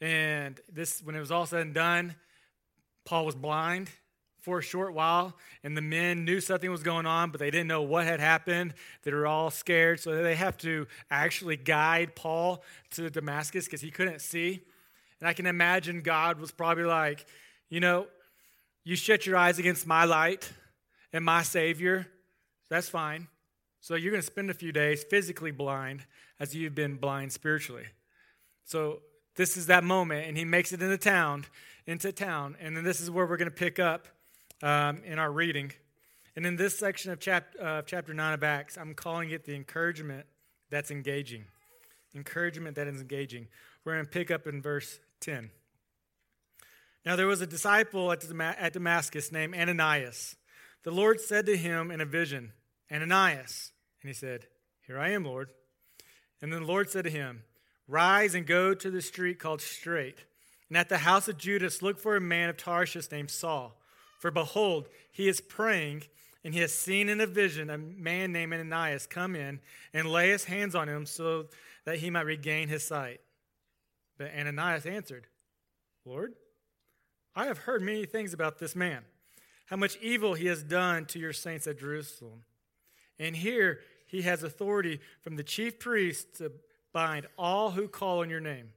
And 0.00 0.60
this, 0.72 1.00
when 1.00 1.14
it 1.14 1.20
was 1.20 1.30
all 1.30 1.46
said 1.46 1.60
and 1.60 1.74
done, 1.74 2.16
Paul 3.04 3.24
was 3.24 3.36
blind 3.36 3.88
for 4.44 4.58
a 4.58 4.62
short 4.62 4.92
while, 4.92 5.34
and 5.62 5.74
the 5.74 5.80
men 5.80 6.26
knew 6.26 6.38
something 6.38 6.70
was 6.70 6.82
going 6.82 7.06
on, 7.06 7.30
but 7.30 7.40
they 7.40 7.50
didn't 7.50 7.66
know 7.66 7.80
what 7.80 8.04
had 8.04 8.20
happened. 8.20 8.74
They 9.02 9.10
were 9.10 9.26
all 9.26 9.50
scared, 9.50 10.00
so 10.00 10.22
they 10.22 10.34
have 10.34 10.58
to 10.58 10.86
actually 11.10 11.56
guide 11.56 12.14
Paul 12.14 12.62
to 12.90 13.08
Damascus 13.08 13.64
because 13.64 13.80
he 13.80 13.90
couldn't 13.90 14.20
see. 14.20 14.60
And 15.18 15.28
I 15.28 15.32
can 15.32 15.46
imagine 15.46 16.02
God 16.02 16.38
was 16.38 16.50
probably 16.50 16.84
like, 16.84 17.24
you 17.70 17.80
know, 17.80 18.06
you 18.84 18.96
shut 18.96 19.24
your 19.24 19.38
eyes 19.38 19.58
against 19.58 19.86
my 19.86 20.04
light 20.04 20.52
and 21.10 21.24
my 21.24 21.42
Savior, 21.42 22.06
that's 22.68 22.90
fine. 22.90 23.28
So 23.80 23.94
you're 23.94 24.10
going 24.10 24.20
to 24.20 24.26
spend 24.26 24.50
a 24.50 24.54
few 24.54 24.72
days 24.72 25.04
physically 25.04 25.52
blind 25.52 26.04
as 26.38 26.54
you've 26.54 26.74
been 26.74 26.96
blind 26.96 27.32
spiritually. 27.32 27.86
So 28.66 29.00
this 29.36 29.56
is 29.56 29.68
that 29.68 29.84
moment, 29.84 30.28
and 30.28 30.36
he 30.36 30.44
makes 30.44 30.74
it 30.74 30.82
into 30.82 30.98
town, 30.98 31.46
into 31.86 32.12
town, 32.12 32.56
and 32.60 32.76
then 32.76 32.84
this 32.84 33.00
is 33.00 33.10
where 33.10 33.24
we're 33.24 33.38
going 33.38 33.50
to 33.50 33.56
pick 33.56 33.78
up 33.78 34.08
um, 34.64 35.02
in 35.04 35.18
our 35.18 35.30
reading. 35.30 35.70
And 36.34 36.44
in 36.46 36.56
this 36.56 36.76
section 36.76 37.12
of 37.12 37.20
chap- 37.20 37.54
chapter 37.86 38.12
9 38.12 38.34
of 38.34 38.42
Acts, 38.42 38.76
I'm 38.76 38.94
calling 38.94 39.30
it 39.30 39.44
the 39.44 39.54
encouragement 39.54 40.26
that's 40.70 40.90
engaging. 40.90 41.44
Encouragement 42.14 42.74
that 42.76 42.88
is 42.88 43.00
engaging. 43.00 43.46
We're 43.84 43.92
going 43.92 44.06
to 44.06 44.10
pick 44.10 44.30
up 44.30 44.46
in 44.46 44.62
verse 44.62 44.98
10. 45.20 45.50
Now, 47.04 47.16
there 47.16 47.26
was 47.26 47.42
a 47.42 47.46
disciple 47.46 48.10
at, 48.10 48.24
at 48.40 48.72
Damascus 48.72 49.30
named 49.30 49.54
Ananias. 49.54 50.36
The 50.82 50.90
Lord 50.90 51.20
said 51.20 51.44
to 51.46 51.56
him 51.56 51.90
in 51.90 52.00
a 52.00 52.06
vision, 52.06 52.52
Ananias. 52.90 53.72
And 54.02 54.08
he 54.08 54.14
said, 54.14 54.46
Here 54.86 54.98
I 54.98 55.10
am, 55.10 55.24
Lord. 55.24 55.50
And 56.40 56.52
then 56.52 56.62
the 56.62 56.66
Lord 56.66 56.90
said 56.90 57.04
to 57.04 57.10
him, 57.10 57.42
Rise 57.86 58.34
and 58.34 58.46
go 58.46 58.72
to 58.72 58.90
the 58.90 59.02
street 59.02 59.38
called 59.38 59.60
Straight. 59.60 60.24
And 60.70 60.78
at 60.78 60.88
the 60.88 60.98
house 60.98 61.28
of 61.28 61.36
Judas, 61.36 61.82
look 61.82 61.98
for 61.98 62.16
a 62.16 62.20
man 62.20 62.48
of 62.48 62.56
Tarsus 62.56 63.10
named 63.10 63.30
Saul. 63.30 63.78
For 64.24 64.30
behold, 64.30 64.88
he 65.12 65.28
is 65.28 65.42
praying, 65.42 66.04
and 66.42 66.54
he 66.54 66.60
has 66.60 66.72
seen 66.72 67.10
in 67.10 67.20
a 67.20 67.26
vision 67.26 67.68
a 67.68 67.76
man 67.76 68.32
named 68.32 68.54
Ananias 68.54 69.06
come 69.06 69.36
in 69.36 69.60
and 69.92 70.10
lay 70.10 70.30
his 70.30 70.44
hands 70.44 70.74
on 70.74 70.88
him 70.88 71.04
so 71.04 71.48
that 71.84 71.98
he 71.98 72.08
might 72.08 72.24
regain 72.24 72.68
his 72.68 72.84
sight. 72.84 73.20
But 74.16 74.32
Ananias 74.34 74.86
answered, 74.86 75.26
Lord, 76.06 76.32
I 77.36 77.44
have 77.44 77.58
heard 77.58 77.82
many 77.82 78.06
things 78.06 78.32
about 78.32 78.58
this 78.58 78.74
man, 78.74 79.02
how 79.66 79.76
much 79.76 79.98
evil 80.00 80.32
he 80.32 80.46
has 80.46 80.62
done 80.62 81.04
to 81.08 81.18
your 81.18 81.34
saints 81.34 81.66
at 81.66 81.78
Jerusalem. 81.78 82.44
And 83.18 83.36
here 83.36 83.80
he 84.06 84.22
has 84.22 84.42
authority 84.42 85.00
from 85.20 85.36
the 85.36 85.44
chief 85.44 85.78
priest 85.78 86.38
to 86.38 86.50
bind 86.94 87.26
all 87.36 87.72
who 87.72 87.88
call 87.88 88.20
on 88.20 88.30
your 88.30 88.40
name. 88.40 88.70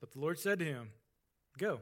But 0.00 0.12
the 0.12 0.20
Lord 0.20 0.38
said 0.38 0.58
to 0.58 0.66
him, 0.66 0.90
Go, 1.56 1.80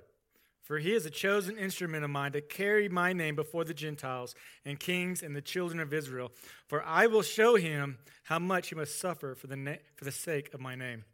for 0.68 0.78
he 0.78 0.92
is 0.92 1.04
a 1.04 1.10
chosen 1.10 1.58
instrument 1.58 2.04
of 2.04 2.10
mine 2.10 2.30
to 2.32 2.40
carry 2.40 2.88
my 2.88 3.12
name 3.12 3.34
before 3.34 3.64
the 3.64 3.74
Gentiles 3.74 4.36
and 4.64 4.78
kings 4.78 5.22
and 5.22 5.34
the 5.34 5.42
children 5.42 5.80
of 5.80 5.92
Israel. 5.92 6.30
For 6.68 6.82
I 6.84 7.08
will 7.08 7.22
show 7.22 7.56
him 7.56 7.98
how 8.22 8.38
much 8.38 8.68
he 8.68 8.76
must 8.76 9.00
suffer 9.00 9.34
for 9.34 9.48
the, 9.48 9.56
na- 9.56 9.82
for 9.96 10.04
the 10.04 10.12
sake 10.12 10.54
of 10.54 10.60
my 10.60 10.76
name. 10.76 11.04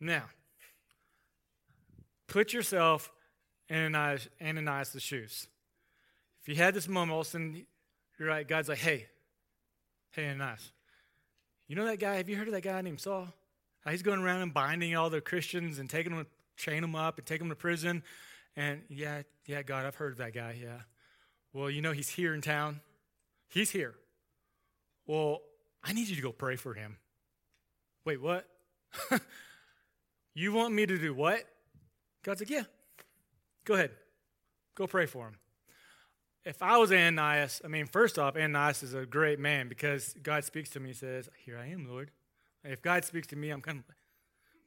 Now, 0.00 0.24
put 2.26 2.54
yourself 2.54 3.12
in 3.68 3.76
Ananias, 3.76 4.28
Ananias' 4.40 5.02
shoes. 5.02 5.46
If 6.42 6.48
you 6.48 6.54
had 6.54 6.72
this 6.72 6.88
moment, 6.88 7.12
all 7.12 7.20
of 7.20 7.26
a 7.26 7.30
sudden, 7.30 7.66
you're 8.18 8.28
right, 8.28 8.48
God's 8.48 8.70
like, 8.70 8.78
hey, 8.78 9.08
Hey, 10.14 10.28
Ananias, 10.28 10.70
you 11.66 11.74
know 11.74 11.86
that 11.86 11.98
guy? 11.98 12.14
Have 12.14 12.28
you 12.28 12.36
heard 12.36 12.46
of 12.46 12.54
that 12.54 12.60
guy 12.60 12.80
named 12.82 13.00
Saul? 13.00 13.26
He's 13.90 14.02
going 14.02 14.20
around 14.20 14.42
and 14.42 14.54
binding 14.54 14.94
all 14.94 15.10
the 15.10 15.20
Christians 15.20 15.80
and 15.80 15.90
taking 15.90 16.14
them, 16.14 16.24
chain 16.56 16.82
them 16.82 16.94
up 16.94 17.18
and 17.18 17.26
taking 17.26 17.48
them 17.48 17.56
to 17.56 17.60
prison. 17.60 18.04
And 18.56 18.82
yeah, 18.88 19.22
yeah, 19.46 19.62
God, 19.62 19.86
I've 19.86 19.96
heard 19.96 20.12
of 20.12 20.18
that 20.18 20.34
guy. 20.34 20.58
Yeah. 20.60 20.80
Well, 21.52 21.70
you 21.70 21.82
know 21.82 21.92
he's 21.92 22.08
here 22.08 22.34
in 22.34 22.40
town. 22.40 22.80
He's 23.48 23.70
here. 23.70 23.94
Well, 25.06 25.42
I 25.82 25.92
need 25.92 26.08
you 26.08 26.16
to 26.16 26.22
go 26.22 26.32
pray 26.32 26.56
for 26.56 26.74
him. 26.74 26.98
Wait, 28.04 28.20
what? 28.20 28.46
you 30.34 30.52
want 30.52 30.74
me 30.74 30.86
to 30.86 30.98
do 30.98 31.14
what? 31.14 31.44
God's 32.22 32.40
like, 32.40 32.50
yeah. 32.50 32.64
Go 33.64 33.74
ahead. 33.74 33.90
Go 34.74 34.86
pray 34.86 35.06
for 35.06 35.26
him 35.28 35.36
if 36.44 36.62
I 36.62 36.76
was 36.76 36.92
Ananias, 36.92 37.62
I 37.64 37.68
mean, 37.68 37.86
first 37.86 38.18
off, 38.18 38.36
Ananias 38.36 38.82
is 38.82 38.94
a 38.94 39.06
great 39.06 39.38
man 39.38 39.68
because 39.68 40.14
God 40.22 40.44
speaks 40.44 40.68
to 40.70 40.80
me 40.80 40.90
and 40.90 40.96
says, 40.96 41.28
Here 41.44 41.58
I 41.58 41.68
am, 41.68 41.88
Lord. 41.88 42.10
If 42.62 42.82
God 42.82 43.04
speaks 43.04 43.26
to 43.28 43.36
me, 43.36 43.50
I'm 43.50 43.60
kind 43.60 43.78
of, 43.78 43.84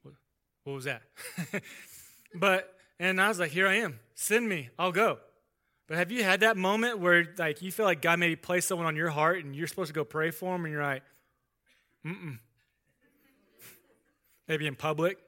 what, 0.02 0.14
what 0.64 0.72
was 0.74 0.84
that? 0.84 1.02
but, 2.34 2.74
and 2.98 3.20
I 3.20 3.28
was 3.28 3.38
like, 3.38 3.50
Here 3.50 3.66
I 3.66 3.76
am. 3.76 4.00
Send 4.14 4.48
me. 4.48 4.70
I'll 4.78 4.92
go. 4.92 5.18
But 5.86 5.96
have 5.96 6.12
you 6.12 6.22
had 6.22 6.40
that 6.40 6.56
moment 6.56 6.98
where, 6.98 7.26
like, 7.38 7.62
you 7.62 7.72
feel 7.72 7.86
like 7.86 8.02
God 8.02 8.18
maybe 8.18 8.36
placed 8.36 8.68
someone 8.68 8.86
on 8.86 8.94
your 8.94 9.08
heart 9.08 9.42
and 9.42 9.56
you're 9.56 9.66
supposed 9.66 9.88
to 9.88 9.94
go 9.94 10.04
pray 10.04 10.30
for 10.30 10.52
them 10.52 10.66
and 10.66 10.72
you're 10.72 10.82
like, 10.82 11.02
mm 12.06 12.14
mm. 12.14 12.38
Maybe 14.48 14.66
in 14.66 14.74
public. 14.74 15.18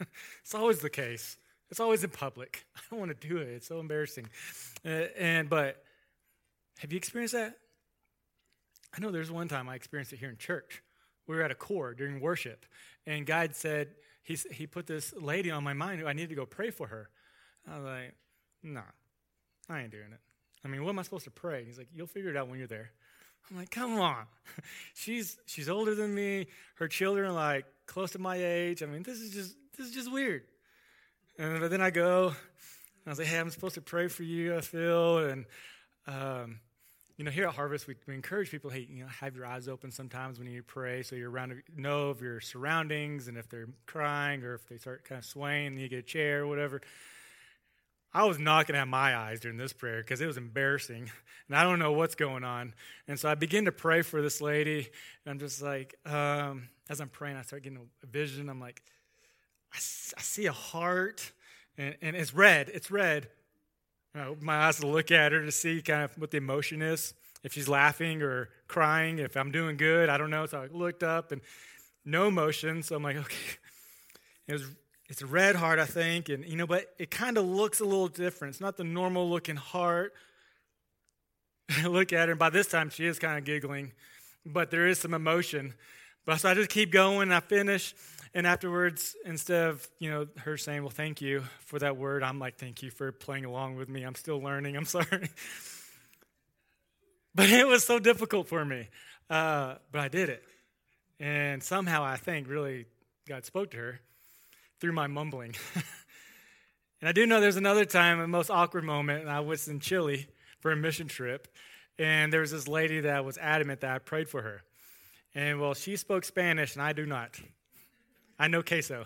it's 0.42 0.54
always 0.54 0.80
the 0.80 0.90
case. 0.90 1.38
It's 1.70 1.80
always 1.80 2.04
in 2.04 2.10
public. 2.10 2.66
I 2.76 2.80
don't 2.90 3.00
want 3.00 3.18
to 3.18 3.28
do 3.28 3.38
it. 3.38 3.48
It's 3.48 3.68
so 3.68 3.80
embarrassing. 3.80 4.28
Uh, 4.84 5.06
and, 5.18 5.48
but, 5.48 5.82
have 6.80 6.92
you 6.92 6.98
experienced 6.98 7.34
that? 7.34 7.56
I 8.94 9.00
know 9.00 9.10
there's 9.10 9.30
one 9.30 9.48
time 9.48 9.68
I 9.68 9.74
experienced 9.74 10.12
it 10.12 10.18
here 10.18 10.30
in 10.30 10.36
church. 10.36 10.82
We 11.26 11.36
were 11.36 11.42
at 11.42 11.50
a 11.50 11.54
core 11.54 11.94
during 11.94 12.20
worship, 12.20 12.66
and 13.06 13.24
God 13.24 13.54
said, 13.54 13.88
He, 14.22 14.36
he 14.50 14.66
put 14.66 14.86
this 14.86 15.14
lady 15.14 15.50
on 15.50 15.62
my 15.62 15.74
mind 15.74 16.00
who 16.00 16.06
I 16.06 16.12
needed 16.12 16.30
to 16.30 16.34
go 16.34 16.46
pray 16.46 16.70
for 16.70 16.88
her. 16.88 17.08
I 17.68 17.76
was 17.76 17.84
like, 17.84 18.14
nah, 18.62 18.82
I 19.68 19.80
ain't 19.80 19.90
doing 19.90 20.12
it. 20.12 20.20
I 20.64 20.68
mean, 20.68 20.84
what 20.84 20.90
am 20.90 20.98
I 20.98 21.02
supposed 21.02 21.24
to 21.24 21.30
pray? 21.30 21.64
He's 21.64 21.78
like, 21.78 21.88
you'll 21.94 22.06
figure 22.06 22.30
it 22.30 22.36
out 22.36 22.48
when 22.48 22.58
you're 22.58 22.68
there. 22.68 22.90
I'm 23.50 23.56
like, 23.56 23.70
come 23.70 23.98
on. 23.98 24.26
she's 24.94 25.38
she's 25.46 25.68
older 25.68 25.94
than 25.94 26.14
me. 26.14 26.46
Her 26.76 26.88
children 26.88 27.30
are 27.30 27.32
like 27.32 27.64
close 27.86 28.12
to 28.12 28.18
my 28.18 28.36
age. 28.36 28.82
I 28.82 28.86
mean, 28.86 29.02
this 29.02 29.18
is 29.20 29.30
just 29.30 29.56
this 29.76 29.88
is 29.88 29.94
just 29.94 30.12
weird. 30.12 30.42
And 31.38 31.60
but 31.60 31.70
then 31.70 31.80
I 31.80 31.90
go, 31.90 32.34
I 33.06 33.10
was 33.10 33.18
like, 33.18 33.28
hey, 33.28 33.38
I'm 33.38 33.50
supposed 33.50 33.74
to 33.76 33.80
pray 33.80 34.08
for 34.08 34.22
you, 34.22 34.56
I 34.56 34.60
feel, 34.60 35.18
and 35.18 35.46
um, 36.06 36.60
you 37.16 37.24
know, 37.24 37.30
here 37.30 37.46
at 37.46 37.54
Harvest, 37.54 37.86
we, 37.86 37.96
we, 38.06 38.14
encourage 38.14 38.50
people, 38.50 38.70
hey, 38.70 38.86
you 38.90 39.02
know, 39.02 39.08
have 39.20 39.36
your 39.36 39.44
eyes 39.44 39.68
open 39.68 39.90
sometimes 39.90 40.38
when 40.38 40.48
you 40.48 40.62
pray, 40.62 41.02
so 41.02 41.16
you're 41.16 41.30
around, 41.30 41.62
know 41.76 42.08
of 42.08 42.22
your 42.22 42.40
surroundings, 42.40 43.28
and 43.28 43.36
if 43.36 43.48
they're 43.48 43.68
crying 43.86 44.42
or 44.42 44.54
if 44.54 44.66
they 44.68 44.78
start 44.78 45.04
kind 45.04 45.18
of 45.18 45.24
swaying, 45.24 45.76
you 45.76 45.88
get 45.88 45.98
a 45.98 46.02
chair 46.02 46.44
or 46.44 46.46
whatever. 46.46 46.80
I 48.12 48.24
was 48.24 48.38
knocking 48.38 48.76
at 48.76 48.88
my 48.88 49.16
eyes 49.16 49.40
during 49.40 49.56
this 49.56 49.72
prayer 49.72 50.02
because 50.02 50.20
it 50.20 50.26
was 50.26 50.36
embarrassing, 50.36 51.10
and 51.48 51.56
I 51.56 51.62
don't 51.62 51.78
know 51.78 51.92
what's 51.92 52.14
going 52.14 52.44
on. 52.44 52.74
And 53.06 53.18
so 53.18 53.28
I 53.28 53.34
begin 53.34 53.66
to 53.66 53.72
pray 53.72 54.02
for 54.02 54.20
this 54.22 54.40
lady, 54.40 54.88
and 55.24 55.32
I'm 55.32 55.38
just 55.38 55.62
like, 55.62 55.94
um, 56.04 56.68
as 56.88 57.00
I'm 57.00 57.08
praying, 57.08 57.36
I 57.36 57.42
start 57.42 57.62
getting 57.62 57.78
a 58.02 58.06
vision. 58.06 58.48
I'm 58.48 58.60
like, 58.60 58.82
I, 59.72 59.76
I 59.76 60.20
see 60.22 60.46
a 60.46 60.52
heart, 60.52 61.32
and, 61.78 61.96
and 62.02 62.16
it's 62.16 62.34
red. 62.34 62.68
It's 62.68 62.90
red, 62.90 63.28
I 64.14 64.24
open 64.24 64.44
my 64.44 64.66
eyes 64.66 64.80
to 64.80 64.86
look 64.86 65.10
at 65.12 65.32
her 65.32 65.44
to 65.44 65.52
see 65.52 65.80
kind 65.82 66.02
of 66.02 66.16
what 66.18 66.32
the 66.32 66.38
emotion 66.38 66.82
is, 66.82 67.14
if 67.44 67.52
she's 67.52 67.68
laughing 67.68 68.22
or 68.22 68.48
crying, 68.66 69.18
if 69.18 69.36
I'm 69.36 69.52
doing 69.52 69.76
good. 69.76 70.08
I 70.08 70.18
don't 70.18 70.30
know. 70.30 70.46
So 70.46 70.60
I 70.60 70.66
looked 70.66 71.02
up 71.02 71.30
and 71.32 71.40
no 72.04 72.26
emotion. 72.26 72.82
So 72.82 72.96
I'm 72.96 73.02
like, 73.02 73.16
okay. 73.18 73.36
It 74.48 74.54
was, 74.54 74.64
it's 75.10 75.22
a 75.22 75.26
red 75.26 75.56
heart, 75.56 75.80
I 75.80 75.86
think. 75.86 76.28
And, 76.28 76.44
you 76.44 76.56
know, 76.56 76.68
but 76.68 76.94
it 76.96 77.10
kind 77.10 77.36
of 77.36 77.44
looks 77.44 77.80
a 77.80 77.84
little 77.84 78.06
different. 78.06 78.54
It's 78.54 78.60
not 78.60 78.76
the 78.76 78.84
normal 78.84 79.28
looking 79.28 79.56
heart. 79.56 80.14
Look 81.84 82.12
at 82.12 82.28
her, 82.28 82.32
and 82.32 82.38
by 82.38 82.50
this 82.50 82.68
time 82.68 82.90
she 82.90 83.06
is 83.06 83.18
kind 83.18 83.36
of 83.38 83.44
giggling, 83.44 83.92
but 84.46 84.70
there 84.70 84.86
is 84.86 84.98
some 84.98 85.14
emotion. 85.14 85.74
But 86.24 86.38
so 86.38 86.50
I 86.50 86.54
just 86.54 86.70
keep 86.70 86.92
going. 86.92 87.32
I 87.32 87.40
finish. 87.40 87.94
And 88.34 88.46
afterwards, 88.46 89.16
instead 89.24 89.68
of, 89.68 89.88
you 89.98 90.10
know, 90.10 90.28
her 90.38 90.56
saying, 90.56 90.82
well, 90.82 90.90
thank 90.90 91.20
you 91.20 91.42
for 91.66 91.80
that 91.80 91.96
word, 91.96 92.22
I'm 92.22 92.38
like, 92.38 92.56
thank 92.56 92.82
you 92.82 92.90
for 92.90 93.10
playing 93.10 93.44
along 93.44 93.76
with 93.76 93.88
me. 93.88 94.02
I'm 94.02 94.14
still 94.14 94.40
learning. 94.40 94.76
I'm 94.76 94.84
sorry. 94.84 95.28
but 97.34 97.50
it 97.50 97.66
was 97.66 97.84
so 97.84 97.98
difficult 97.98 98.46
for 98.46 98.64
me. 98.64 98.88
Uh, 99.28 99.74
but 99.90 100.00
I 100.00 100.08
did 100.08 100.28
it. 100.28 100.44
And 101.18 101.62
somehow 101.62 102.04
I 102.04 102.16
think 102.16 102.48
really 102.48 102.86
God 103.26 103.44
spoke 103.44 103.72
to 103.72 103.76
her 103.76 104.00
through 104.80 104.92
my 104.92 105.06
mumbling. 105.06 105.54
and 107.00 107.08
I 107.08 107.12
do 107.12 107.26
know 107.26 107.40
there's 107.40 107.56
another 107.56 107.84
time, 107.84 108.18
a 108.20 108.26
most 108.26 108.50
awkward 108.50 108.84
moment, 108.84 109.22
and 109.22 109.30
I 109.30 109.40
was 109.40 109.68
in 109.68 109.80
Chile 109.80 110.26
for 110.60 110.72
a 110.72 110.76
mission 110.76 111.06
trip. 111.06 111.48
And 111.98 112.32
there 112.32 112.40
was 112.40 112.50
this 112.50 112.66
lady 112.66 113.00
that 113.00 113.24
was 113.24 113.36
adamant 113.38 113.80
that 113.82 113.94
I 113.94 113.98
prayed 113.98 114.28
for 114.28 114.40
her. 114.42 114.62
And 115.34 115.60
well, 115.60 115.74
she 115.74 115.96
spoke 115.96 116.24
Spanish, 116.24 116.74
and 116.74 116.82
I 116.82 116.92
do 116.92 117.04
not. 117.04 117.38
I 118.38 118.48
know 118.48 118.62
queso. 118.62 119.04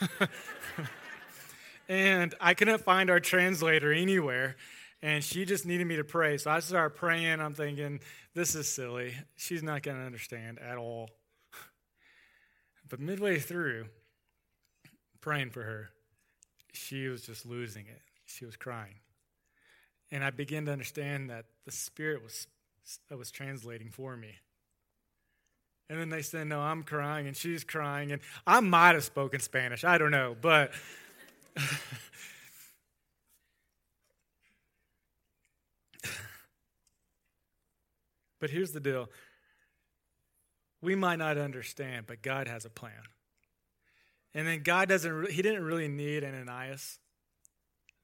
and 1.88 2.34
I 2.40 2.54
couldn't 2.54 2.82
find 2.82 3.10
our 3.10 3.20
translator 3.20 3.92
anywhere. 3.92 4.56
And 5.02 5.22
she 5.22 5.44
just 5.44 5.66
needed 5.66 5.86
me 5.86 5.96
to 5.96 6.04
pray. 6.04 6.36
So 6.38 6.50
I 6.50 6.60
started 6.60 6.96
praying. 6.96 7.40
I'm 7.40 7.54
thinking, 7.54 8.00
this 8.34 8.54
is 8.54 8.68
silly. 8.68 9.14
She's 9.36 9.62
not 9.62 9.82
going 9.82 9.96
to 9.96 10.04
understand 10.04 10.58
at 10.58 10.78
all. 10.78 11.10
But 12.88 13.00
midway 13.00 13.38
through, 13.38 13.86
praying 15.22 15.48
for 15.50 15.62
her, 15.62 15.88
she 16.74 17.08
was 17.08 17.22
just 17.22 17.46
losing 17.46 17.86
it. 17.86 18.02
She 18.26 18.44
was 18.44 18.56
crying. 18.56 18.96
And 20.10 20.22
I 20.22 20.28
began 20.30 20.66
to 20.66 20.72
understand 20.72 21.30
that 21.30 21.46
the 21.64 21.72
Spirit 21.72 22.22
was, 22.22 22.46
was 23.10 23.30
translating 23.30 23.88
for 23.88 24.14
me. 24.14 24.34
And 25.88 25.98
then 25.98 26.10
they 26.10 26.20
said, 26.22 26.46
No, 26.48 26.60
I'm 26.60 26.82
crying, 26.82 27.26
and 27.26 27.34
she's 27.36 27.64
crying. 27.64 28.12
And 28.12 28.20
I 28.46 28.60
might 28.60 28.94
have 28.94 29.04
spoken 29.04 29.40
Spanish. 29.40 29.84
I 29.84 29.96
don't 29.98 30.10
know. 30.10 30.36
But. 30.40 30.72
but 38.40 38.50
here's 38.50 38.72
the 38.72 38.80
deal 38.80 39.08
we 40.80 40.94
might 40.94 41.16
not 41.16 41.38
understand, 41.38 42.06
but 42.06 42.22
God 42.22 42.48
has 42.48 42.64
a 42.64 42.70
plan. 42.70 43.02
And 44.34 44.46
then 44.46 44.62
God 44.62 44.88
doesn't, 44.88 45.30
he 45.30 45.42
didn't 45.42 45.64
really 45.64 45.88
need 45.88 46.24
Ananias, 46.24 46.98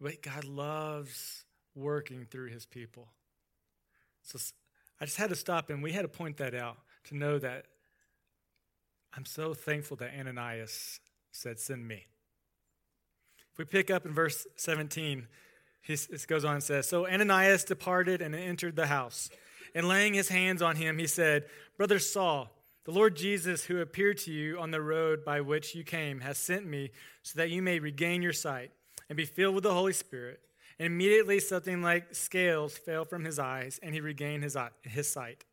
but 0.01 0.23
God 0.23 0.45
loves 0.45 1.45
working 1.75 2.27
through 2.31 2.51
his 2.51 2.67
people. 2.67 3.09
So 4.23 4.39
I 5.01 5.07
just 5.07 5.17
had 5.17 5.31
to 5.31 5.37
stop 5.37 5.71
and 5.71 5.83
we 5.83 5.93
had 5.93 6.03
to 6.03 6.09
point 6.09 6.37
that 6.39 6.55
out 6.55 6.77
to 7.05 7.17
know 7.17 7.39
that 7.39 7.67
I'm 9.17 9.25
so 9.25 9.55
thankful 9.55 9.97
that 9.99 10.13
Ananias 10.19 11.01
said, 11.33 11.59
Send 11.59 11.87
me. 11.87 12.07
If 13.53 13.59
we 13.59 13.65
pick 13.65 13.91
up 13.91 14.05
in 14.05 14.13
verse 14.13 14.47
17, 14.57 15.27
it 15.89 16.27
goes 16.29 16.45
on 16.45 16.55
and 16.55 16.63
says, 16.63 16.89
So 16.89 17.07
Ananias 17.07 17.65
departed 17.65 18.21
and 18.21 18.35
entered 18.35 18.77
the 18.77 18.87
house. 18.87 19.31
And 19.75 19.89
laying 19.89 20.15
his 20.15 20.29
hands 20.29 20.63
on 20.63 20.77
him, 20.77 20.99
he 20.99 21.07
said, 21.07 21.47
Brother 21.77 21.99
Saul, 21.99 22.51
the 22.89 22.95
Lord 22.95 23.17
Jesus, 23.17 23.65
who 23.65 23.83
appeared 23.83 24.17
to 24.21 24.33
you 24.33 24.59
on 24.59 24.71
the 24.71 24.81
road 24.81 25.23
by 25.23 25.43
which 25.43 25.75
you 25.75 25.85
came, 25.85 26.21
has 26.21 26.39
sent 26.39 26.67
me 26.67 26.91
so 27.23 27.37
that 27.37 27.51
you 27.51 27.61
may 27.61 27.81
regain 27.81 28.23
your 28.23 28.33
sight 28.33 28.71
and 29.11 29.17
be 29.19 29.27
filled 29.27 29.55
with 29.55 29.65
the 29.65 29.75
Holy 29.75 29.93
Spirit. 29.93 30.41
And 30.79 30.87
immediately 30.87 31.39
something 31.39 31.83
like 31.83 32.15
scales 32.15 32.79
fell 32.79 33.05
from 33.05 33.27
his 33.27 33.39
eyes, 33.39 33.79
and 33.83 33.95
he 33.95 34.01
regained 34.01 34.43
his, 34.43 34.57
his 34.81 35.07
sight. 35.07 35.45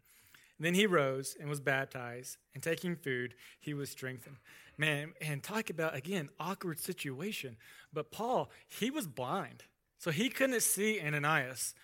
then 0.61 0.75
he 0.75 0.85
rose 0.85 1.35
and 1.37 1.49
was 1.49 1.59
baptized, 1.59 2.37
and 2.53 2.63
taking 2.63 2.95
food, 2.95 3.35
he 3.59 3.73
was 3.73 3.89
strengthened. 3.89 4.37
Man, 4.77 5.11
and 5.19 5.43
talk 5.43 5.69
about, 5.69 5.93
again, 5.93 6.29
awkward 6.39 6.79
situation. 6.79 7.57
But 7.91 8.11
Paul, 8.11 8.49
he 8.65 8.89
was 8.89 9.07
blind, 9.07 9.65
so 9.97 10.09
he 10.09 10.29
couldn't 10.29 10.61
see 10.61 11.01
Ananias. 11.01 11.75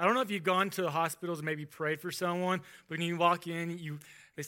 I 0.00 0.04
don't 0.04 0.14
know 0.14 0.20
if 0.20 0.30
you've 0.32 0.42
gone 0.42 0.68
to 0.70 0.90
hospitals 0.90 1.42
maybe 1.42 1.64
prayed 1.64 2.00
for 2.00 2.10
someone, 2.10 2.60
but 2.88 2.98
when 2.98 3.06
you 3.06 3.16
walk 3.16 3.46
in, 3.46 3.78
you 3.78 3.98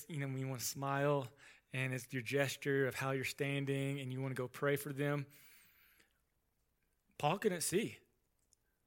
you 0.09 0.21
know, 0.21 0.26
when 0.26 0.38
you 0.38 0.49
want 0.49 0.61
to 0.61 0.66
smile 0.66 1.28
and 1.73 1.92
it's 1.92 2.07
your 2.11 2.23
gesture 2.23 2.87
of 2.87 2.95
how 2.95 3.11
you're 3.11 3.25
standing 3.25 4.00
and 4.00 4.12
you 4.12 4.21
want 4.21 4.35
to 4.35 4.40
go 4.40 4.49
pray 4.49 4.76
for 4.76 4.92
them. 4.92 5.26
Paul 7.18 7.38
couldn't 7.38 7.62
see. 7.62 7.99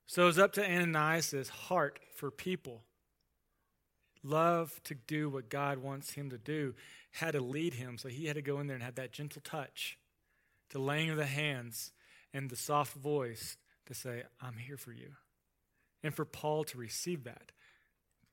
So 0.07 0.23
it 0.23 0.25
was 0.25 0.39
up 0.39 0.53
to 0.53 0.65
Ananias' 0.65 1.49
heart 1.49 1.99
for 2.15 2.31
people. 2.31 2.83
Love 4.23 4.79
to 4.83 4.95
do 4.95 5.29
what 5.29 5.49
God 5.49 5.79
wants 5.79 6.11
him 6.11 6.29
to 6.29 6.37
do, 6.37 6.75
had 7.11 7.31
to 7.31 7.41
lead 7.41 7.73
him. 7.73 7.97
So 7.97 8.07
he 8.09 8.25
had 8.25 8.35
to 8.35 8.41
go 8.41 8.59
in 8.59 8.67
there 8.67 8.75
and 8.75 8.83
have 8.83 8.95
that 8.95 9.11
gentle 9.11 9.41
touch, 9.43 9.97
the 10.69 10.79
laying 10.79 11.09
of 11.09 11.17
the 11.17 11.25
hands, 11.25 11.91
and 12.33 12.49
the 12.49 12.55
soft 12.55 12.93
voice 12.95 13.57
to 13.87 13.93
say, 13.93 14.23
I'm 14.41 14.57
here 14.57 14.77
for 14.77 14.91
you. 14.91 15.11
And 16.03 16.13
for 16.13 16.25
Paul 16.25 16.63
to 16.65 16.77
receive 16.77 17.23
that. 17.25 17.51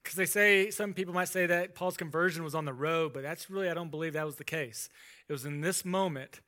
Because 0.08 0.16
they 0.16 0.24
say, 0.24 0.70
some 0.70 0.94
people 0.94 1.12
might 1.12 1.28
say 1.28 1.44
that 1.44 1.74
Paul's 1.74 1.98
conversion 1.98 2.42
was 2.42 2.54
on 2.54 2.64
the 2.64 2.72
road, 2.72 3.12
but 3.12 3.22
that's 3.22 3.50
really, 3.50 3.68
I 3.68 3.74
don't 3.74 3.90
believe 3.90 4.14
that 4.14 4.24
was 4.24 4.36
the 4.36 4.42
case. 4.42 4.88
It 5.28 5.32
was 5.34 5.44
in 5.44 5.60
this 5.60 5.84
moment 5.84 6.40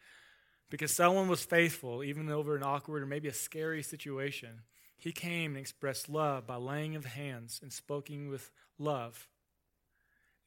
because 0.70 0.92
someone 0.92 1.28
was 1.28 1.44
faithful, 1.44 2.02
even 2.02 2.30
over 2.30 2.56
an 2.56 2.62
awkward 2.62 3.02
or 3.02 3.06
maybe 3.06 3.28
a 3.28 3.34
scary 3.34 3.82
situation. 3.82 4.62
He 4.96 5.12
came 5.12 5.50
and 5.50 5.60
expressed 5.60 6.08
love 6.08 6.46
by 6.46 6.56
laying 6.56 6.96
of 6.96 7.04
hands 7.04 7.60
and 7.62 7.70
speaking 7.70 8.30
with 8.30 8.50
love. 8.78 9.28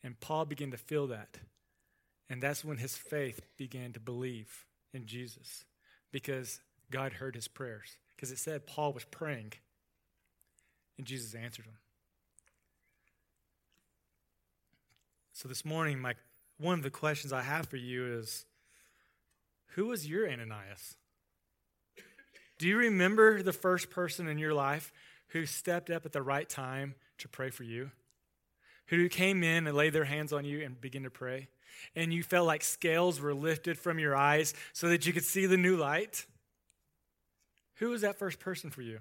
And 0.03 0.19
Paul 0.19 0.45
began 0.45 0.71
to 0.71 0.77
feel 0.77 1.05
that. 1.05 1.37
And 2.31 2.41
that's 2.41 2.65
when 2.65 2.79
his 2.79 2.97
faith 2.97 3.41
began 3.57 3.93
to 3.93 3.99
believe 3.99 4.65
in 4.91 5.05
Jesus 5.05 5.65
because 6.11 6.61
God 6.89 7.13
heard 7.13 7.35
his 7.35 7.47
prayers. 7.47 7.95
Because 8.15 8.31
it 8.31 8.39
said 8.39 8.65
Paul 8.65 8.91
was 8.91 9.05
praying 9.05 9.53
and 10.97 11.05
Jesus 11.05 11.35
answered 11.35 11.65
him. 11.65 11.77
So 15.35 15.49
this 15.49 15.65
morning, 15.65 15.99
my, 15.99 16.13
one 16.59 16.77
of 16.77 16.83
the 16.83 16.91
questions 16.91 17.33
I 17.33 17.41
have 17.41 17.67
for 17.67 17.75
you 17.75 18.19
is 18.19 18.45
Who 19.69 19.87
was 19.87 20.07
your 20.07 20.29
Ananias? 20.29 20.95
Do 22.59 22.67
you 22.67 22.77
remember 22.77 23.41
the 23.41 23.51
first 23.51 23.89
person 23.89 24.27
in 24.27 24.37
your 24.37 24.53
life 24.53 24.93
who 25.29 25.47
stepped 25.47 25.89
up 25.89 26.05
at 26.05 26.13
the 26.13 26.21
right 26.21 26.47
time 26.47 26.93
to 27.17 27.27
pray 27.27 27.49
for 27.49 27.63
you? 27.63 27.89
Who 28.87 29.09
came 29.09 29.43
in 29.43 29.65
and 29.65 29.75
laid 29.75 29.93
their 29.93 30.05
hands 30.05 30.31
on 30.31 30.45
you 30.45 30.63
and 30.63 30.79
began 30.79 31.01
to 31.01 31.09
pray? 31.09 31.49
And 31.95 32.13
you 32.13 32.21
felt 32.21 32.45
like 32.45 32.61
scales 32.61 33.19
were 33.19 33.33
lifted 33.33 33.79
from 33.79 33.97
your 33.97 34.15
eyes 34.15 34.53
so 34.71 34.87
that 34.89 35.07
you 35.07 35.13
could 35.13 35.25
see 35.25 35.47
the 35.47 35.57
new 35.57 35.75
light? 35.75 36.27
Who 37.77 37.89
was 37.89 38.01
that 38.01 38.19
first 38.19 38.39
person 38.39 38.69
for 38.69 38.83
you? 38.83 38.99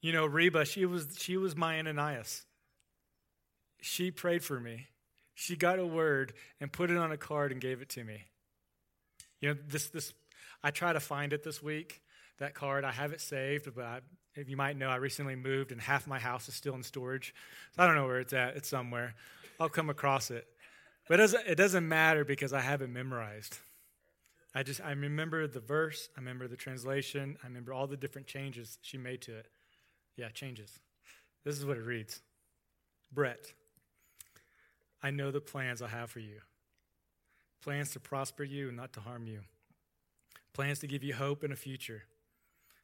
You 0.00 0.12
know, 0.12 0.26
Reba, 0.26 0.64
she 0.64 0.86
was, 0.86 1.16
she 1.18 1.36
was 1.36 1.56
my 1.56 1.76
Ananias 1.80 2.46
she 3.80 4.10
prayed 4.10 4.42
for 4.42 4.58
me. 4.58 4.86
She 5.34 5.56
got 5.56 5.78
a 5.78 5.86
word 5.86 6.32
and 6.60 6.72
put 6.72 6.90
it 6.90 6.96
on 6.96 7.12
a 7.12 7.16
card 7.16 7.52
and 7.52 7.60
gave 7.60 7.80
it 7.80 7.88
to 7.90 8.04
me. 8.04 8.24
You 9.40 9.50
know, 9.50 9.60
this, 9.68 9.88
this, 9.88 10.12
I 10.62 10.70
try 10.70 10.92
to 10.92 11.00
find 11.00 11.32
it 11.32 11.44
this 11.44 11.62
week, 11.62 12.02
that 12.38 12.54
card. 12.54 12.84
I 12.84 12.90
have 12.90 13.12
it 13.12 13.20
saved, 13.20 13.72
but 13.74 13.84
I, 13.84 14.00
if 14.34 14.48
you 14.48 14.56
might 14.56 14.76
know, 14.76 14.88
I 14.88 14.96
recently 14.96 15.36
moved 15.36 15.70
and 15.70 15.80
half 15.80 16.06
my 16.06 16.18
house 16.18 16.48
is 16.48 16.54
still 16.54 16.74
in 16.74 16.82
storage. 16.82 17.34
So 17.76 17.82
I 17.82 17.86
don't 17.86 17.94
know 17.94 18.06
where 18.06 18.20
it's 18.20 18.32
at. 18.32 18.56
It's 18.56 18.68
somewhere. 18.68 19.14
I'll 19.60 19.68
come 19.68 19.90
across 19.90 20.30
it. 20.30 20.46
But 21.08 21.14
it 21.14 21.22
doesn't, 21.22 21.46
it 21.46 21.54
doesn't 21.54 21.88
matter 21.88 22.24
because 22.24 22.52
I 22.52 22.60
have 22.60 22.82
it 22.82 22.90
memorized. 22.90 23.58
I 24.54 24.62
just, 24.62 24.80
I 24.80 24.92
remember 24.92 25.46
the 25.46 25.60
verse, 25.60 26.08
I 26.16 26.20
remember 26.20 26.48
the 26.48 26.56
translation, 26.56 27.36
I 27.44 27.46
remember 27.46 27.72
all 27.72 27.86
the 27.86 27.96
different 27.96 28.26
changes 28.26 28.78
she 28.82 28.98
made 28.98 29.22
to 29.22 29.36
it. 29.36 29.46
Yeah, 30.16 30.30
changes. 30.30 30.80
This 31.44 31.56
is 31.56 31.64
what 31.64 31.76
it 31.76 31.84
reads 31.84 32.20
Brett, 33.12 33.52
I 35.02 35.10
know 35.10 35.30
the 35.30 35.40
plans 35.40 35.82
I 35.82 35.88
have 35.88 36.10
for 36.10 36.20
you 36.20 36.40
plans 37.62 37.90
to 37.90 38.00
prosper 38.00 38.44
you 38.44 38.68
and 38.68 38.76
not 38.76 38.92
to 38.94 39.00
harm 39.00 39.26
you, 39.26 39.40
plans 40.52 40.78
to 40.80 40.86
give 40.86 41.02
you 41.02 41.14
hope 41.14 41.42
and 41.42 41.52
a 41.52 41.56
future. 41.56 42.04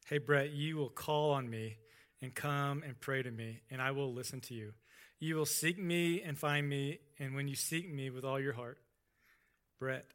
Hey, 0.06 0.18
Brett, 0.18 0.50
you 0.50 0.76
will 0.76 0.90
call 0.90 1.30
on 1.32 1.48
me 1.48 1.78
and 2.20 2.34
come 2.34 2.82
and 2.86 2.98
pray 3.00 3.22
to 3.22 3.30
me, 3.30 3.60
and 3.70 3.80
I 3.80 3.92
will 3.92 4.12
listen 4.12 4.40
to 4.42 4.54
you. 4.54 4.72
You 5.18 5.36
will 5.36 5.46
seek 5.46 5.78
me 5.78 6.20
and 6.22 6.38
find 6.38 6.68
me, 6.68 6.98
and 7.18 7.34
when 7.34 7.48
you 7.48 7.54
seek 7.54 7.90
me 7.90 8.10
with 8.10 8.24
all 8.24 8.38
your 8.38 8.52
heart, 8.52 8.78
Brett, 9.78 10.06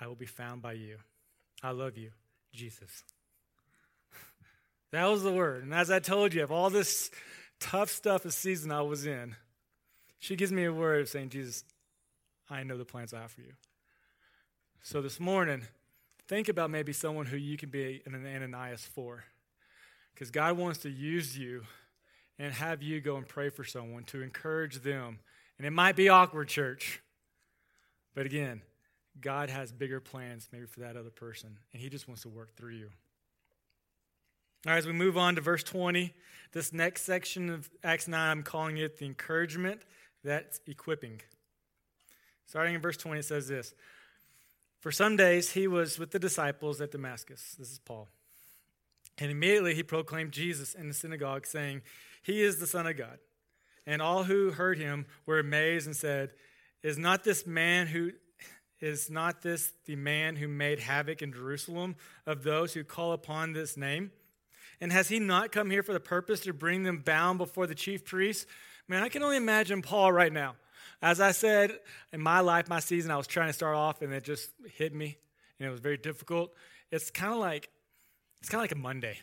I 0.00 0.06
will 0.06 0.16
be 0.16 0.26
found 0.26 0.62
by 0.62 0.72
you. 0.72 0.96
I 1.62 1.70
love 1.70 1.96
you, 1.96 2.10
Jesus. 2.52 3.04
that 4.92 5.06
was 5.06 5.22
the 5.22 5.32
word. 5.32 5.62
And 5.64 5.74
as 5.74 5.90
I 5.90 5.98
told 5.98 6.34
you, 6.34 6.42
of 6.42 6.50
all 6.50 6.70
this 6.70 7.10
tough 7.60 7.90
stuff 7.90 8.22
this 8.22 8.36
season 8.36 8.72
I 8.72 8.82
was 8.82 9.06
in, 9.06 9.36
she 10.18 10.36
gives 10.36 10.52
me 10.52 10.64
a 10.64 10.72
word 10.72 11.00
of 11.00 11.08
saying, 11.08 11.30
Jesus, 11.30 11.64
I 12.50 12.62
know 12.62 12.76
the 12.76 12.84
plans 12.84 13.14
I 13.14 13.20
have 13.20 13.32
for 13.32 13.42
you. 13.42 13.52
So 14.82 15.02
this 15.02 15.20
morning, 15.20 15.62
think 16.26 16.48
about 16.48 16.70
maybe 16.70 16.92
someone 16.92 17.26
who 17.26 17.36
you 17.36 17.56
can 17.56 17.68
be 17.68 18.02
an 18.06 18.14
Ananias 18.14 18.84
for. 18.84 19.24
Because 20.14 20.30
God 20.30 20.56
wants 20.56 20.80
to 20.80 20.90
use 20.90 21.38
you 21.38 21.62
and 22.38 22.52
have 22.52 22.82
you 22.82 23.00
go 23.00 23.16
and 23.16 23.26
pray 23.26 23.50
for 23.50 23.64
someone 23.64 24.04
to 24.04 24.22
encourage 24.22 24.82
them. 24.82 25.18
And 25.58 25.66
it 25.66 25.70
might 25.70 25.96
be 25.96 26.08
awkward, 26.08 26.48
church. 26.48 27.00
But 28.14 28.26
again, 28.26 28.62
God 29.20 29.50
has 29.50 29.72
bigger 29.72 30.00
plans 30.00 30.48
maybe 30.52 30.66
for 30.66 30.80
that 30.80 30.96
other 30.96 31.10
person, 31.10 31.58
and 31.72 31.82
He 31.82 31.88
just 31.88 32.08
wants 32.08 32.22
to 32.22 32.28
work 32.28 32.54
through 32.56 32.74
you. 32.74 32.90
All 34.66 34.72
right, 34.72 34.78
as 34.78 34.86
we 34.86 34.92
move 34.92 35.16
on 35.16 35.36
to 35.36 35.40
verse 35.40 35.62
20, 35.62 36.12
this 36.52 36.72
next 36.72 37.02
section 37.02 37.48
of 37.50 37.70
Acts 37.84 38.08
9, 38.08 38.30
I'm 38.30 38.42
calling 38.42 38.76
it 38.76 38.98
the 38.98 39.06
encouragement 39.06 39.82
That's 40.28 40.60
equipping. 40.66 41.22
Starting 42.44 42.74
in 42.74 42.82
verse 42.82 42.98
20, 42.98 43.20
it 43.20 43.24
says 43.24 43.48
this 43.48 43.72
For 44.78 44.92
some 44.92 45.16
days 45.16 45.52
he 45.52 45.66
was 45.66 45.98
with 45.98 46.10
the 46.10 46.18
disciples 46.18 46.82
at 46.82 46.90
Damascus. 46.90 47.56
This 47.58 47.72
is 47.72 47.78
Paul. 47.78 48.08
And 49.16 49.30
immediately 49.30 49.74
he 49.74 49.82
proclaimed 49.82 50.32
Jesus 50.32 50.74
in 50.74 50.86
the 50.86 50.92
synagogue, 50.92 51.46
saying, 51.46 51.80
He 52.22 52.42
is 52.42 52.58
the 52.58 52.66
Son 52.66 52.86
of 52.86 52.98
God. 52.98 53.18
And 53.86 54.02
all 54.02 54.24
who 54.24 54.50
heard 54.50 54.76
him 54.76 55.06
were 55.24 55.38
amazed 55.38 55.86
and 55.86 55.96
said, 55.96 56.32
Is 56.82 56.98
not 56.98 57.24
this 57.24 57.46
man 57.46 57.86
who 57.86 58.10
is 58.80 59.08
not 59.08 59.40
this 59.40 59.72
the 59.86 59.96
man 59.96 60.36
who 60.36 60.46
made 60.46 60.78
havoc 60.78 61.22
in 61.22 61.32
Jerusalem 61.32 61.96
of 62.26 62.42
those 62.42 62.74
who 62.74 62.84
call 62.84 63.12
upon 63.12 63.54
this 63.54 63.78
name? 63.78 64.12
And 64.78 64.92
has 64.92 65.08
he 65.08 65.20
not 65.20 65.52
come 65.52 65.70
here 65.70 65.82
for 65.82 65.94
the 65.94 66.00
purpose 66.00 66.40
to 66.40 66.52
bring 66.52 66.82
them 66.82 66.98
bound 66.98 67.38
before 67.38 67.66
the 67.66 67.74
chief 67.74 68.04
priests? 68.04 68.44
Man, 68.88 69.02
I 69.02 69.10
can 69.10 69.22
only 69.22 69.36
imagine 69.36 69.82
Paul 69.82 70.12
right 70.12 70.32
now. 70.32 70.56
As 71.02 71.20
I 71.20 71.32
said, 71.32 71.78
in 72.12 72.20
my 72.20 72.40
life, 72.40 72.68
my 72.68 72.80
season, 72.80 73.10
I 73.10 73.16
was 73.16 73.26
trying 73.26 73.48
to 73.48 73.52
start 73.52 73.76
off 73.76 74.02
and 74.02 74.12
it 74.12 74.24
just 74.24 74.50
hit 74.76 74.94
me 74.94 75.18
and 75.58 75.68
it 75.68 75.70
was 75.70 75.80
very 75.80 75.98
difficult. 75.98 76.52
It's 76.90 77.10
kind 77.10 77.32
of 77.32 77.38
like 77.38 77.68
it's 78.40 78.48
kind 78.48 78.60
of 78.60 78.62
like 78.62 78.72
a 78.72 78.80
Monday. 78.80 79.18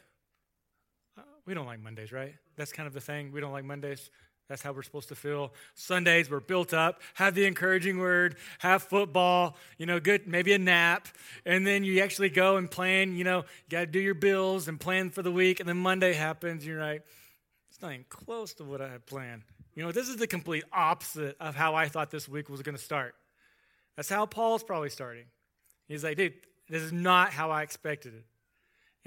Uh, 1.18 1.22
we 1.46 1.54
don't 1.54 1.66
like 1.66 1.82
Mondays, 1.82 2.12
right? 2.12 2.36
That's 2.56 2.72
kind 2.72 2.86
of 2.86 2.94
the 2.94 3.02
thing. 3.02 3.32
We 3.32 3.42
don't 3.42 3.52
like 3.52 3.66
Mondays. 3.66 4.10
That's 4.48 4.62
how 4.62 4.74
we're 4.74 4.84
supposed 4.84 5.10
to 5.10 5.16
feel. 5.16 5.54
Sundays, 5.74 6.30
we're 6.30 6.40
built 6.40 6.72
up, 6.72 7.02
have 7.16 7.34
the 7.34 7.46
encouraging 7.46 7.98
word, 7.98 8.36
have 8.60 8.84
football, 8.84 9.58
you 9.80 9.88
know, 9.88 10.00
good, 10.00 10.28
maybe 10.28 10.54
a 10.54 10.60
nap. 10.60 11.08
And 11.46 11.66
then 11.66 11.84
you 11.84 12.02
actually 12.02 12.30
go 12.30 12.58
and 12.58 12.70
plan, 12.70 13.16
you 13.16 13.24
know, 13.24 13.40
you 13.40 13.72
got 13.72 13.80
to 13.80 13.86
do 13.88 14.00
your 14.00 14.14
bills 14.14 14.68
and 14.68 14.80
plan 14.80 15.10
for 15.10 15.24
the 15.24 15.32
week. 15.32 15.60
And 15.60 15.68
then 15.68 15.78
Monday 15.78 16.14
happens, 16.14 16.66
you're 16.66 16.80
like, 16.80 17.04
it's 17.72 17.82
not 17.82 17.92
even 17.92 18.06
close 18.08 18.54
to 18.56 18.64
what 18.64 18.82
I 18.82 18.90
had 18.90 19.06
planned. 19.08 19.42
You 19.76 19.84
know, 19.84 19.92
this 19.92 20.08
is 20.08 20.18
the 20.18 20.28
complete 20.28 20.64
opposite 20.72 21.36
of 21.40 21.56
how 21.56 21.76
I 21.76 21.90
thought 21.90 22.10
this 22.10 22.28
week 22.30 22.50
was 22.50 22.62
going 22.62 22.78
to 22.78 22.82
start. 22.82 23.14
That's 23.96 24.10
how 24.10 24.26
Paul's 24.26 24.64
probably 24.64 24.90
starting. 24.90 25.26
He's 25.88 26.04
like, 26.04 26.18
dude, 26.18 26.34
this 26.70 26.82
is 26.82 26.92
not 26.92 27.32
how 27.32 27.52
I 27.52 27.62
expected 27.62 28.14
it. 28.16 28.26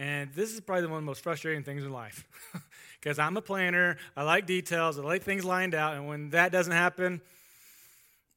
And 0.01 0.31
this 0.35 0.53
is 0.53 0.61
probably 0.61 0.87
one 0.87 0.99
of 0.99 1.03
the 1.03 1.07
most 1.07 1.23
frustrating 1.23 1.65
things 1.65 1.85
in 1.85 1.93
life. 1.93 2.25
Because 3.01 3.21
I'm 3.21 3.37
a 3.37 3.41
planner, 3.41 3.97
I 4.17 4.25
like 4.25 4.45
details, 4.45 4.99
I 4.99 5.03
like 5.03 5.23
things 5.23 5.45
lined 5.45 5.73
out, 5.73 5.95
and 5.95 6.09
when 6.09 6.31
that 6.31 6.51
doesn't 6.51 6.73
happen, 6.73 7.21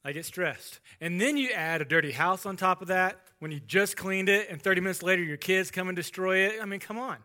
I 0.04 0.12
get 0.12 0.24
stressed. 0.24 0.78
And 1.00 1.20
then 1.20 1.36
you 1.36 1.50
add 1.50 1.82
a 1.82 1.84
dirty 1.84 2.12
house 2.12 2.46
on 2.46 2.56
top 2.56 2.80
of 2.80 2.86
that 2.86 3.18
when 3.40 3.50
you 3.50 3.58
just 3.58 3.96
cleaned 3.96 4.28
it, 4.28 4.48
and 4.50 4.62
30 4.62 4.80
minutes 4.80 5.02
later 5.02 5.20
your 5.20 5.36
kids 5.36 5.72
come 5.72 5.88
and 5.88 5.96
destroy 5.96 6.46
it. 6.46 6.60
I 6.62 6.64
mean, 6.64 6.78
come 6.78 6.96
on. 6.96 7.16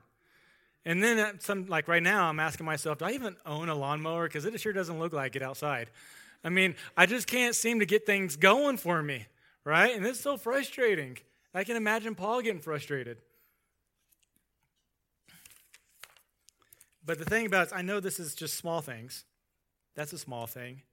And 0.87 1.03
then, 1.03 1.41
some, 1.41 1.65
like 1.67 1.89
right 1.89 2.01
now, 2.01 2.29
I'm 2.29 2.39
asking 2.39 2.65
myself, 2.65 2.99
do 2.99 3.05
I 3.05 3.11
even 3.11 3.35
own 3.45 3.67
a 3.67 3.75
lawnmower? 3.75 4.29
Because 4.29 4.45
it 4.45 4.57
sure 4.61 4.71
doesn't 4.71 4.97
look 4.97 5.11
like 5.11 5.35
it 5.35 5.41
outside. 5.41 5.89
I 6.45 6.49
mean, 6.49 6.75
I 6.95 7.05
just 7.05 7.27
can't 7.27 7.53
seem 7.53 7.79
to 7.79 7.85
get 7.85 8.05
things 8.05 8.37
going 8.37 8.77
for 8.77 9.03
me, 9.03 9.25
right? 9.65 9.93
And 9.93 10.05
it's 10.05 10.21
so 10.21 10.37
frustrating. 10.37 11.17
I 11.53 11.65
can 11.65 11.75
imagine 11.75 12.15
Paul 12.15 12.41
getting 12.41 12.61
frustrated. 12.61 13.17
But 17.05 17.19
the 17.19 17.25
thing 17.25 17.45
about 17.45 17.63
it 17.63 17.67
is, 17.67 17.73
I 17.73 17.81
know 17.81 17.99
this 17.99 18.17
is 18.17 18.33
just 18.33 18.55
small 18.55 18.79
things. 18.79 19.25
That's 19.93 20.13
a 20.13 20.17
small 20.17 20.47
thing. 20.47 20.83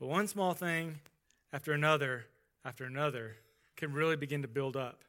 But 0.00 0.06
one 0.06 0.26
small 0.26 0.54
thing 0.54 1.00
after 1.52 1.74
another 1.74 2.24
after 2.64 2.84
another 2.84 3.36
can 3.76 3.92
really 3.92 4.16
begin 4.16 4.40
to 4.40 4.48
build 4.48 4.74
up. 4.74 5.02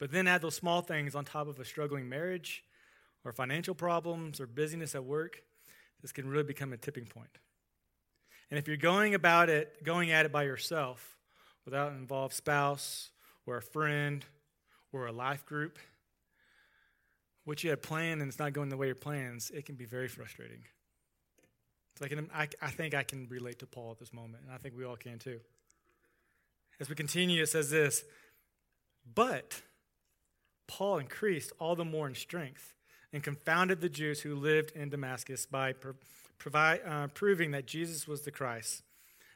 But 0.00 0.10
then 0.10 0.26
add 0.26 0.42
those 0.42 0.56
small 0.56 0.80
things 0.80 1.14
on 1.14 1.24
top 1.24 1.46
of 1.46 1.60
a 1.60 1.64
struggling 1.64 2.08
marriage 2.08 2.64
or 3.24 3.32
financial 3.32 3.74
problems 3.74 4.40
or 4.40 4.46
busyness 4.46 4.94
at 4.94 5.04
work, 5.04 5.42
this 6.00 6.12
can 6.12 6.28
really 6.28 6.44
become 6.44 6.72
a 6.72 6.76
tipping 6.76 7.06
point. 7.06 7.38
And 8.50 8.58
if 8.58 8.68
you're 8.68 8.76
going 8.76 9.14
about 9.14 9.48
it, 9.48 9.82
going 9.84 10.10
at 10.10 10.26
it 10.26 10.32
by 10.32 10.42
yourself, 10.42 11.16
without 11.64 11.92
an 11.92 11.98
involved 11.98 12.34
spouse 12.34 13.10
or 13.46 13.56
a 13.56 13.62
friend 13.62 14.24
or 14.92 15.06
a 15.06 15.12
life 15.12 15.46
group, 15.46 15.78
what 17.44 17.64
you 17.64 17.70
had 17.70 17.82
planned 17.82 18.20
and 18.20 18.28
it's 18.28 18.38
not 18.38 18.52
going 18.52 18.68
the 18.68 18.76
way 18.76 18.86
your 18.86 18.94
plans, 18.94 19.50
it 19.50 19.64
can 19.64 19.74
be 19.74 19.84
very 19.84 20.08
frustrating. 20.08 20.62
So 21.98 22.04
I, 22.04 22.08
can, 22.08 22.30
I, 22.34 22.48
I 22.60 22.70
think 22.70 22.94
I 22.94 23.02
can 23.02 23.26
relate 23.28 23.58
to 23.60 23.66
Paul 23.66 23.92
at 23.92 23.98
this 23.98 24.12
moment, 24.12 24.44
and 24.44 24.52
I 24.52 24.58
think 24.58 24.76
we 24.76 24.84
all 24.84 24.96
can 24.96 25.18
too. 25.18 25.40
As 26.80 26.88
we 26.88 26.94
continue, 26.94 27.42
it 27.42 27.48
says 27.48 27.70
this 27.70 28.04
But 29.14 29.62
Paul 30.66 30.98
increased 30.98 31.52
all 31.58 31.76
the 31.76 31.84
more 31.84 32.06
in 32.06 32.14
strength 32.14 32.74
and 33.12 33.22
confounded 33.22 33.80
the 33.80 33.88
Jews 33.88 34.20
who 34.20 34.34
lived 34.34 34.72
in 34.74 34.88
Damascus 34.88 35.46
by 35.46 35.74
provi- 36.38 36.82
uh, 36.82 37.08
proving 37.08 37.50
that 37.50 37.66
Jesus 37.66 38.08
was 38.08 38.22
the 38.22 38.30
Christ. 38.30 38.82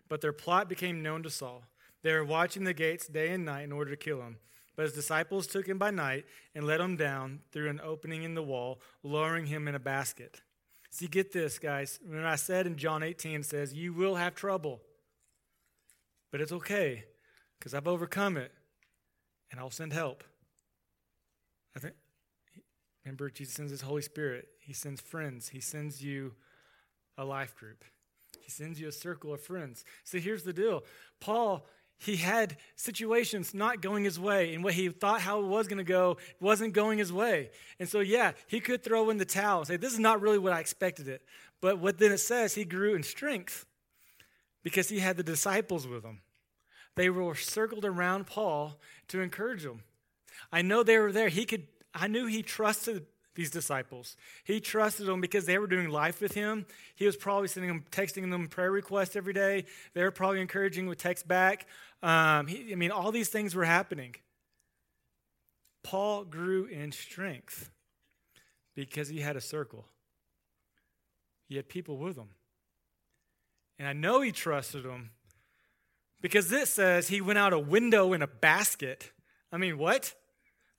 But 0.09 0.21
their 0.21 0.33
plot 0.33 0.69
became 0.69 1.03
known 1.03 1.23
to 1.25 1.31
Saul. 1.31 1.65
They 2.03 2.13
were 2.13 2.25
watching 2.25 2.65
the 2.65 2.75
gates 2.75 3.07
day 3.07 3.31
and 3.31 3.45
night 3.45 3.65
in 3.65 3.73
order 3.73 3.91
to 3.91 3.97
kill 3.97 4.23
him. 4.23 4.39
But 4.77 4.85
his 4.85 4.93
disciples 4.93 5.47
took 5.47 5.67
him 5.67 5.79
by 5.79 5.91
night 5.91 6.27
and 6.55 6.67
let 6.67 6.81
him 6.81 6.97
down 6.97 7.41
through 7.51 7.71
an 7.71 7.81
opening 7.83 8.23
in 8.23 8.35
the 8.35 8.43
wall, 8.43 8.81
lowering 9.03 9.47
him 9.47 9.67
in 9.69 9.75
a 9.75 9.81
basket. 9.81 10.43
See, 10.91 11.09
get 11.09 11.33
this, 11.33 11.59
guys. 11.59 11.99
When 12.07 12.25
I 12.25 12.37
said 12.37 12.67
in 12.67 12.77
John 12.77 13.03
18, 13.03 13.41
it 13.41 13.47
says, 13.47 13.75
You 13.75 13.93
will 13.93 14.15
have 14.15 14.35
trouble. 14.35 14.83
But 16.31 16.41
it's 16.41 16.53
okay, 16.53 17.05
because 17.59 17.75
I've 17.75 17.89
overcome 17.89 18.37
it, 18.37 18.53
and 19.51 19.59
I'll 19.59 19.71
send 19.71 19.93
help. 19.93 20.25
I 21.75 21.79
think, 21.79 21.95
remember, 23.07 23.31
Jesus 23.31 23.55
sends 23.55 23.71
his 23.71 23.81
Holy 23.83 24.03
Spirit. 24.03 24.49
He 24.61 24.73
sends 24.73 25.01
friends. 25.01 25.49
He 25.49 25.61
sends 25.61 26.03
you 26.03 26.35
a 27.17 27.25
life 27.25 27.55
group. 27.57 27.85
He 28.41 28.51
sends 28.51 28.81
you 28.81 28.89
a 28.89 28.93
circle 28.93 29.33
of 29.33 29.41
friends. 29.41 29.85
See, 30.05 30.21
here's 30.21 30.43
the 30.43 30.53
deal. 30.53 30.85
Paul 31.21 31.67
he 31.99 32.17
had 32.17 32.57
situations 32.77 33.55
not 33.55 33.81
going 33.81 34.05
his 34.05 34.21
way, 34.21 34.55
and 34.55 34.63
what 34.63 34.75
he 34.75 34.89
thought 34.91 35.23
how 35.23 35.41
it 35.41 35.47
was 35.47 35.67
going 35.67 35.79
to 35.79 35.85
go 35.85 36.19
wasn't 36.41 36.75
going 36.75 36.99
his 36.99 37.13
way. 37.13 37.51
And 37.81 37.89
so, 37.89 38.01
yeah, 38.01 38.33
he 38.47 38.61
could 38.61 38.85
throw 38.85 39.09
in 39.09 39.17
the 39.17 39.25
towel 39.25 39.59
and 39.59 39.67
say, 39.67 39.77
This 39.77 39.95
is 39.95 39.99
not 39.99 40.21
really 40.21 40.39
what 40.39 40.53
I 40.53 40.61
expected 40.61 41.09
it. 41.09 41.23
But 41.61 41.79
what 41.79 41.99
then 41.99 42.13
it 42.13 42.19
says, 42.19 42.55
he 42.55 42.65
grew 42.65 42.95
in 42.95 43.03
strength 43.03 43.65
because 44.63 44.91
he 44.91 44.99
had 44.99 45.17
the 45.17 45.23
disciples 45.23 45.89
with 45.89 46.05
him. 46.05 46.21
They 46.97 47.09
were 47.09 47.35
circled 47.35 47.85
around 47.85 48.27
Paul 48.27 48.79
to 49.09 49.21
encourage 49.21 49.65
him. 49.65 49.83
I 50.53 50.61
know 50.61 50.83
they 50.83 50.99
were 50.99 51.13
there. 51.13 51.29
He 51.29 51.47
could, 51.47 51.67
I 51.97 52.07
knew 52.09 52.27
he 52.27 52.43
trusted 52.43 53.07
these 53.35 53.51
disciples. 53.51 54.17
He 54.45 54.61
trusted 54.61 55.07
them 55.07 55.21
because 55.21 55.47
they 55.47 55.59
were 55.59 55.67
doing 55.67 55.91
life 55.91 56.21
with 56.21 56.33
him. 56.33 56.67
He 56.95 57.07
was 57.07 57.17
probably 57.17 57.49
sending 57.49 57.69
them, 57.69 57.85
texting 57.91 58.31
them 58.31 58.49
prayer 58.49 58.71
requests 58.71 59.15
every 59.15 59.33
day. 59.33 59.65
They 59.95 60.03
were 60.03 60.11
probably 60.11 60.41
encouraging 60.41 60.87
with 60.87 60.99
text 60.99 61.29
back. 61.29 61.67
Um, 62.03 62.47
he, 62.47 62.73
I 62.73 62.77
mean, 62.77 62.91
all 62.91 63.13
these 63.13 63.29
things 63.29 63.55
were 63.55 63.65
happening. 63.65 64.15
Paul 65.83 66.25
grew 66.25 66.65
in 66.65 66.93
strength 66.93 67.71
because 68.75 69.09
he 69.09 69.21
had 69.21 69.37
a 69.37 69.41
circle. 69.41 69.87
He 71.49 71.57
had 71.57 71.69
people 71.69 71.97
with 71.97 72.17
him. 72.17 72.31
And 73.79 73.87
I 73.87 73.93
know 73.93 74.21
he 74.21 74.33
trusted 74.33 74.85
them 74.85 75.11
because 76.21 76.49
this 76.49 76.71
says 76.71 77.09
he 77.09 77.21
went 77.21 77.39
out 77.39 77.53
a 77.53 77.59
window 77.59 78.15
in 78.15 78.23
a 78.23 78.27
basket. 78.27 79.13
I 79.53 79.59
mean, 79.59 79.79
what? 79.79 80.15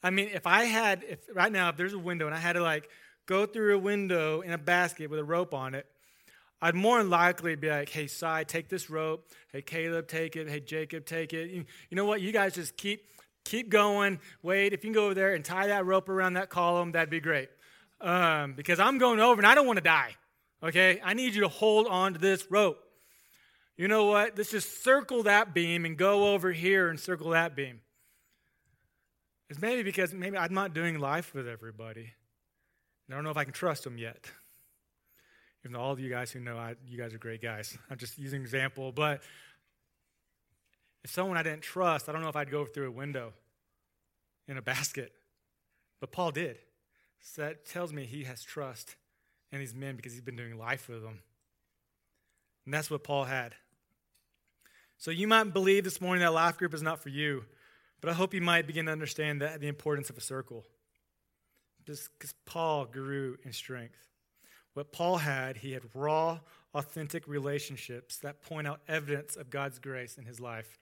I 0.03 0.09
mean, 0.09 0.29
if 0.33 0.45
I 0.45 0.65
had, 0.65 1.03
if 1.07 1.19
right 1.33 1.51
now, 1.51 1.69
if 1.69 1.77
there's 1.77 1.93
a 1.93 1.99
window 1.99 2.27
and 2.27 2.35
I 2.35 2.39
had 2.39 2.53
to 2.53 2.61
like 2.61 2.89
go 3.25 3.45
through 3.45 3.75
a 3.75 3.79
window 3.79 4.41
in 4.41 4.51
a 4.51 4.57
basket 4.57 5.09
with 5.09 5.19
a 5.19 5.23
rope 5.23 5.53
on 5.53 5.75
it, 5.75 5.85
I'd 6.61 6.75
more 6.75 6.97
than 6.97 7.09
likely 7.09 7.55
be 7.55 7.69
like, 7.69 7.89
hey, 7.89 8.07
Si, 8.07 8.43
take 8.47 8.67
this 8.69 8.89
rope. 8.89 9.29
Hey, 9.51 9.61
Caleb, 9.61 10.07
take 10.07 10.35
it. 10.35 10.49
Hey, 10.49 10.59
Jacob, 10.59 11.05
take 11.05 11.33
it. 11.33 11.51
You, 11.51 11.65
you 11.89 11.95
know 11.95 12.05
what? 12.05 12.21
You 12.21 12.31
guys 12.31 12.55
just 12.55 12.77
keep 12.77 13.05
keep 13.45 13.69
going. 13.69 14.19
Wait, 14.41 14.73
if 14.73 14.83
you 14.83 14.89
can 14.89 14.93
go 14.93 15.05
over 15.05 15.13
there 15.13 15.33
and 15.33 15.45
tie 15.45 15.67
that 15.67 15.85
rope 15.85 16.09
around 16.09 16.33
that 16.33 16.49
column, 16.49 16.91
that'd 16.91 17.09
be 17.09 17.19
great. 17.19 17.49
Um, 18.01 18.53
because 18.53 18.79
I'm 18.79 18.97
going 18.97 19.19
over 19.19 19.39
and 19.39 19.47
I 19.47 19.55
don't 19.55 19.65
want 19.65 19.77
to 19.77 19.83
die. 19.83 20.15
Okay? 20.61 20.99
I 21.03 21.13
need 21.13 21.33
you 21.33 21.41
to 21.41 21.47
hold 21.47 21.87
on 21.87 22.13
to 22.13 22.19
this 22.19 22.49
rope. 22.51 22.83
You 23.77 23.87
know 23.87 24.05
what? 24.05 24.37
Let's 24.37 24.51
just 24.51 24.83
circle 24.83 25.23
that 25.23 25.53
beam 25.53 25.85
and 25.85 25.97
go 25.97 26.33
over 26.33 26.51
here 26.51 26.89
and 26.89 26.99
circle 26.99 27.29
that 27.31 27.55
beam. 27.55 27.81
It's 29.49 29.61
maybe 29.61 29.83
because 29.83 30.13
maybe 30.13 30.37
I'm 30.37 30.53
not 30.53 30.73
doing 30.73 30.99
life 30.99 31.33
with 31.33 31.47
everybody. 31.47 32.11
I 33.09 33.13
don't 33.13 33.23
know 33.23 33.29
if 33.29 33.37
I 33.37 33.45
can 33.45 33.53
trust 33.53 33.83
them 33.83 33.97
yet. 33.97 34.29
Even 35.63 35.73
though 35.73 35.79
all 35.79 35.93
of 35.93 35.99
you 35.99 36.09
guys 36.09 36.31
who 36.31 36.39
know 36.39 36.57
I, 36.57 36.75
you 36.85 36.97
guys 36.97 37.13
are 37.13 37.17
great 37.17 37.41
guys. 37.41 37.77
I'm 37.89 37.97
just 37.97 38.17
using 38.17 38.41
example. 38.41 38.91
But 38.91 39.21
if 41.03 41.11
someone 41.11 41.37
I 41.37 41.43
didn't 41.43 41.61
trust, 41.61 42.09
I 42.09 42.11
don't 42.11 42.21
know 42.21 42.29
if 42.29 42.35
I'd 42.35 42.51
go 42.51 42.65
through 42.65 42.87
a 42.87 42.91
window 42.91 43.33
in 44.47 44.57
a 44.57 44.61
basket. 44.61 45.13
But 45.99 46.11
Paul 46.11 46.31
did. 46.31 46.57
So 47.21 47.41
that 47.41 47.65
tells 47.65 47.93
me 47.93 48.05
he 48.05 48.25
has 48.25 48.43
trust 48.43 48.95
in 49.51 49.59
these 49.59 49.73
men 49.73 49.95
because 49.95 50.13
he's 50.13 50.21
been 50.21 50.35
doing 50.35 50.57
life 50.57 50.89
with 50.89 51.01
them. 51.01 51.19
And 52.65 52.73
that's 52.73 52.91
what 52.91 53.03
Paul 53.03 53.23
had. 53.23 53.55
So 54.97 55.11
you 55.11 55.27
might 55.27 55.53
believe 55.53 55.83
this 55.83 56.01
morning 56.01 56.21
that 56.21 56.33
life 56.33 56.57
group 56.57 56.73
is 56.73 56.81
not 56.81 57.01
for 57.01 57.09
you. 57.09 57.45
But 58.01 58.09
I 58.09 58.13
hope 58.13 58.33
you 58.33 58.41
might 58.41 58.67
begin 58.67 58.85
to 58.85 58.91
understand 58.91 59.41
that, 59.41 59.59
the 59.59 59.67
importance 59.67 60.09
of 60.09 60.17
a 60.17 60.21
circle. 60.21 60.65
Because 61.85 62.33
Paul 62.45 62.85
grew 62.85 63.37
in 63.43 63.53
strength. 63.53 63.97
What 64.73 64.91
Paul 64.91 65.17
had, 65.17 65.57
he 65.57 65.71
had 65.71 65.83
raw, 65.95 66.39
authentic 66.73 67.27
relationships 67.27 68.17
that 68.17 68.41
point 68.41 68.67
out 68.67 68.81
evidence 68.87 69.35
of 69.35 69.49
God's 69.49 69.79
grace 69.79 70.17
in 70.17 70.25
his 70.25 70.39
life 70.39 70.77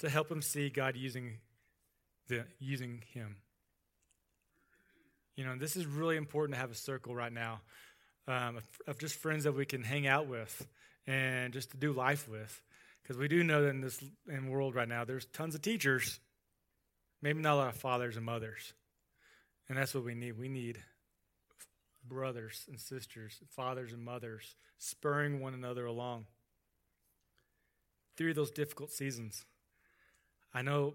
to 0.00 0.08
help 0.08 0.30
him 0.30 0.42
see 0.42 0.70
God 0.70 0.96
using, 0.96 1.38
the, 2.28 2.44
using 2.58 3.02
him. 3.12 3.36
You 5.36 5.44
know, 5.44 5.56
this 5.56 5.76
is 5.76 5.86
really 5.86 6.16
important 6.16 6.56
to 6.56 6.60
have 6.60 6.70
a 6.70 6.74
circle 6.74 7.14
right 7.14 7.32
now 7.32 7.60
um, 8.26 8.56
of, 8.56 8.64
of 8.88 8.98
just 8.98 9.14
friends 9.14 9.44
that 9.44 9.52
we 9.52 9.64
can 9.64 9.82
hang 9.82 10.06
out 10.06 10.26
with 10.26 10.66
and 11.06 11.52
just 11.52 11.70
to 11.70 11.76
do 11.76 11.92
life 11.92 12.28
with. 12.28 12.62
Because 13.02 13.16
we 13.16 13.28
do 13.28 13.42
know 13.42 13.62
that 13.62 13.68
in 13.68 13.80
this 13.80 14.02
in 14.28 14.48
world 14.48 14.74
right 14.74 14.88
now, 14.88 15.04
there's 15.04 15.26
tons 15.26 15.54
of 15.54 15.62
teachers, 15.62 16.20
maybe 17.22 17.40
not 17.40 17.54
a 17.54 17.56
lot 17.56 17.68
of 17.68 17.76
fathers 17.76 18.16
and 18.16 18.24
mothers. 18.24 18.72
And 19.68 19.78
that's 19.78 19.94
what 19.94 20.04
we 20.04 20.14
need. 20.14 20.38
We 20.38 20.48
need 20.48 20.78
brothers 22.06 22.64
and 22.68 22.78
sisters, 22.78 23.40
fathers 23.48 23.92
and 23.92 24.02
mothers, 24.02 24.56
spurring 24.78 25.40
one 25.40 25.54
another 25.54 25.86
along 25.86 26.26
through 28.16 28.34
those 28.34 28.50
difficult 28.50 28.90
seasons. 28.90 29.44
I 30.52 30.62
know 30.62 30.94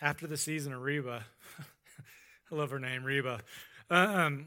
after 0.00 0.26
the 0.26 0.36
season 0.36 0.72
of 0.72 0.82
Reba, 0.82 1.24
I 2.52 2.54
love 2.54 2.70
her 2.70 2.78
name, 2.78 3.04
Reba. 3.04 3.40
Um, 3.90 4.46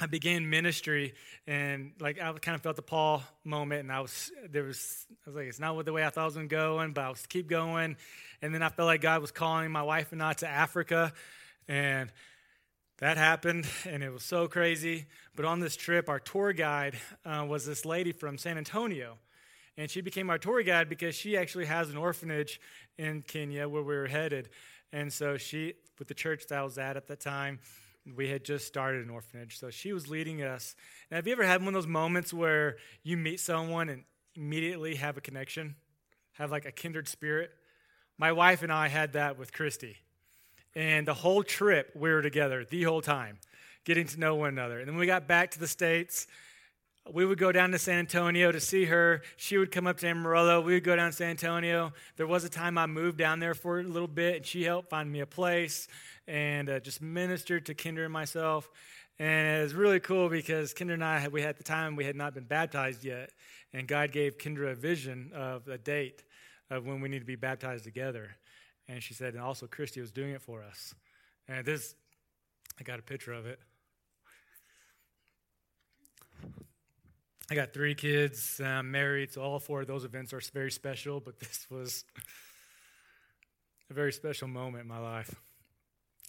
I 0.00 0.06
began 0.06 0.50
ministry, 0.50 1.14
and 1.46 1.92
like 2.00 2.20
I 2.20 2.32
kind 2.32 2.56
of 2.56 2.62
felt 2.62 2.74
the 2.74 2.82
Paul 2.82 3.22
moment, 3.44 3.80
and 3.80 3.92
I 3.92 4.00
was 4.00 4.32
there 4.50 4.64
was 4.64 5.06
I 5.24 5.30
was 5.30 5.36
like, 5.36 5.46
it's 5.46 5.60
not 5.60 5.84
the 5.84 5.92
way 5.92 6.04
I 6.04 6.10
thought 6.10 6.22
it 6.22 6.24
was 6.26 6.34
going 6.34 6.48
to 6.48 6.54
go, 6.54 6.90
but 6.92 7.00
I 7.00 7.08
was 7.10 7.24
keep 7.26 7.48
going, 7.48 7.96
and 8.42 8.52
then 8.52 8.62
I 8.62 8.70
felt 8.70 8.86
like 8.86 9.00
God 9.00 9.20
was 9.20 9.30
calling 9.30 9.70
my 9.70 9.82
wife 9.82 10.10
and 10.10 10.20
I 10.20 10.32
to 10.34 10.48
Africa, 10.48 11.12
and 11.68 12.10
that 12.98 13.18
happened, 13.18 13.66
and 13.86 14.02
it 14.02 14.12
was 14.12 14.24
so 14.24 14.48
crazy. 14.48 15.06
But 15.36 15.44
on 15.44 15.60
this 15.60 15.76
trip, 15.76 16.08
our 16.08 16.18
tour 16.18 16.52
guide 16.52 16.98
uh, 17.24 17.46
was 17.48 17.64
this 17.64 17.84
lady 17.84 18.10
from 18.10 18.36
San 18.36 18.58
Antonio, 18.58 19.18
and 19.76 19.88
she 19.88 20.00
became 20.00 20.28
our 20.28 20.38
tour 20.38 20.64
guide 20.64 20.88
because 20.88 21.14
she 21.14 21.36
actually 21.36 21.66
has 21.66 21.88
an 21.90 21.96
orphanage 21.96 22.60
in 22.98 23.22
Kenya 23.22 23.68
where 23.68 23.82
we 23.82 23.94
were 23.94 24.08
headed, 24.08 24.48
and 24.92 25.12
so 25.12 25.36
she, 25.36 25.74
with 26.00 26.08
the 26.08 26.14
church 26.14 26.48
that 26.48 26.58
I 26.58 26.64
was 26.64 26.78
at 26.78 26.96
at 26.96 27.06
the 27.06 27.16
time 27.16 27.60
we 28.16 28.28
had 28.28 28.44
just 28.44 28.66
started 28.66 29.04
an 29.04 29.10
orphanage. 29.10 29.58
So 29.58 29.70
she 29.70 29.92
was 29.92 30.08
leading 30.08 30.42
us. 30.42 30.74
And 31.10 31.16
have 31.16 31.26
you 31.26 31.32
ever 31.32 31.44
had 31.44 31.60
one 31.60 31.68
of 31.68 31.74
those 31.74 31.86
moments 31.86 32.32
where 32.32 32.76
you 33.02 33.16
meet 33.16 33.40
someone 33.40 33.88
and 33.88 34.04
immediately 34.34 34.96
have 34.96 35.16
a 35.16 35.20
connection, 35.20 35.76
have 36.32 36.50
like 36.50 36.66
a 36.66 36.72
kindred 36.72 37.08
spirit? 37.08 37.50
My 38.18 38.32
wife 38.32 38.62
and 38.62 38.72
I 38.72 38.88
had 38.88 39.14
that 39.14 39.38
with 39.38 39.52
Christy. 39.52 39.96
And 40.74 41.06
the 41.06 41.14
whole 41.14 41.42
trip, 41.42 41.92
we 41.94 42.10
were 42.10 42.22
together 42.22 42.64
the 42.68 42.82
whole 42.82 43.00
time, 43.00 43.38
getting 43.84 44.06
to 44.08 44.20
know 44.20 44.34
one 44.34 44.48
another. 44.48 44.80
And 44.80 44.88
then 44.88 44.96
we 44.96 45.06
got 45.06 45.26
back 45.26 45.52
to 45.52 45.60
the 45.60 45.68
States. 45.68 46.26
We 47.12 47.26
would 47.26 47.38
go 47.38 47.52
down 47.52 47.70
to 47.72 47.78
San 47.78 47.98
Antonio 47.98 48.50
to 48.50 48.60
see 48.60 48.86
her. 48.86 49.20
She 49.36 49.58
would 49.58 49.70
come 49.70 49.86
up 49.86 49.98
to 49.98 50.08
Amarillo. 50.08 50.62
We 50.62 50.72
would 50.72 50.84
go 50.84 50.96
down 50.96 51.10
to 51.10 51.16
San 51.16 51.30
Antonio. 51.30 51.92
There 52.16 52.26
was 52.26 52.44
a 52.44 52.48
time 52.48 52.78
I 52.78 52.86
moved 52.86 53.18
down 53.18 53.40
there 53.40 53.52
for 53.52 53.78
a 53.78 53.82
little 53.82 54.08
bit, 54.08 54.36
and 54.36 54.46
she 54.46 54.62
helped 54.62 54.88
find 54.88 55.12
me 55.12 55.20
a 55.20 55.26
place 55.26 55.86
and 56.26 56.70
uh, 56.70 56.80
just 56.80 57.02
ministered 57.02 57.66
to 57.66 57.74
Kinder 57.74 58.04
and 58.04 58.12
myself. 58.12 58.70
And 59.18 59.60
it 59.60 59.62
was 59.62 59.74
really 59.74 60.00
cool 60.00 60.30
because 60.30 60.72
Kinder 60.72 60.94
and 60.94 61.04
I, 61.04 61.28
we 61.28 61.42
had, 61.42 61.58
the 61.58 61.62
time, 61.62 61.94
we 61.94 62.06
had 62.06 62.16
not 62.16 62.32
been 62.32 62.44
baptized 62.44 63.04
yet. 63.04 63.30
And 63.74 63.86
God 63.86 64.10
gave 64.10 64.38
Kinder 64.38 64.68
a 64.68 64.74
vision 64.74 65.30
of 65.34 65.68
a 65.68 65.76
date 65.76 66.22
of 66.70 66.86
when 66.86 67.02
we 67.02 67.10
need 67.10 67.18
to 67.18 67.26
be 67.26 67.36
baptized 67.36 67.84
together. 67.84 68.30
And 68.88 69.02
she 69.02 69.12
said, 69.12 69.34
and 69.34 69.42
also 69.42 69.66
Christy 69.66 70.00
was 70.00 70.10
doing 70.10 70.30
it 70.30 70.40
for 70.40 70.62
us. 70.62 70.94
And 71.48 71.66
this, 71.66 71.94
I 72.80 72.82
got 72.82 72.98
a 72.98 73.02
picture 73.02 73.34
of 73.34 73.44
it. 73.44 73.60
I 77.50 77.54
got 77.54 77.74
three 77.74 77.94
kids. 77.94 78.60
I'm 78.64 78.90
married, 78.90 79.32
so 79.32 79.42
all 79.42 79.58
four 79.58 79.82
of 79.82 79.86
those 79.86 80.04
events 80.04 80.32
are 80.32 80.40
very 80.52 80.70
special, 80.70 81.20
but 81.20 81.38
this 81.40 81.66
was 81.70 82.04
a 83.90 83.94
very 83.94 84.12
special 84.12 84.48
moment 84.48 84.82
in 84.82 84.88
my 84.88 84.98
life. 84.98 85.34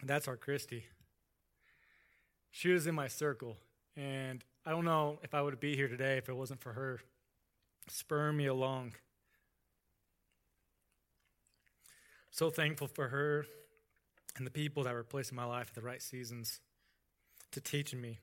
That's 0.03 0.27
our 0.27 0.35
Christy. 0.35 0.85
She 2.51 2.69
was 2.69 2.85
in 2.85 2.95
my 2.95 3.07
circle, 3.07 3.57
and 3.95 4.43
I 4.65 4.71
don't 4.71 4.85
know 4.85 5.19
if 5.23 5.33
I 5.33 5.41
would 5.41 5.59
be 5.59 5.75
here 5.75 5.87
today 5.87 6.17
if 6.17 6.27
it 6.27 6.35
wasn't 6.35 6.61
for 6.61 6.73
her 6.73 6.99
spurring 7.87 8.37
me 8.37 8.47
along. 8.47 8.93
So 12.31 12.49
thankful 12.49 12.87
for 12.87 13.07
her 13.09 13.45
and 14.35 14.45
the 14.45 14.51
people 14.51 14.83
that 14.83 14.93
were 14.93 15.03
placed 15.03 15.31
in 15.31 15.37
my 15.37 15.45
life 15.45 15.67
at 15.69 15.75
the 15.75 15.81
right 15.81 16.01
seasons 16.01 16.59
to 17.51 17.61
teach 17.61 17.93
me, 17.95 18.19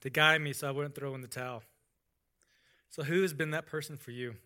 to 0.00 0.10
guide 0.10 0.40
me 0.40 0.52
so 0.52 0.68
I 0.68 0.70
wouldn't 0.70 0.94
throw 0.94 1.14
in 1.14 1.20
the 1.20 1.28
towel. 1.28 1.62
So, 2.90 3.02
who 3.02 3.22
has 3.22 3.32
been 3.32 3.50
that 3.50 3.66
person 3.66 3.96
for 3.96 4.10
you? 4.10 4.36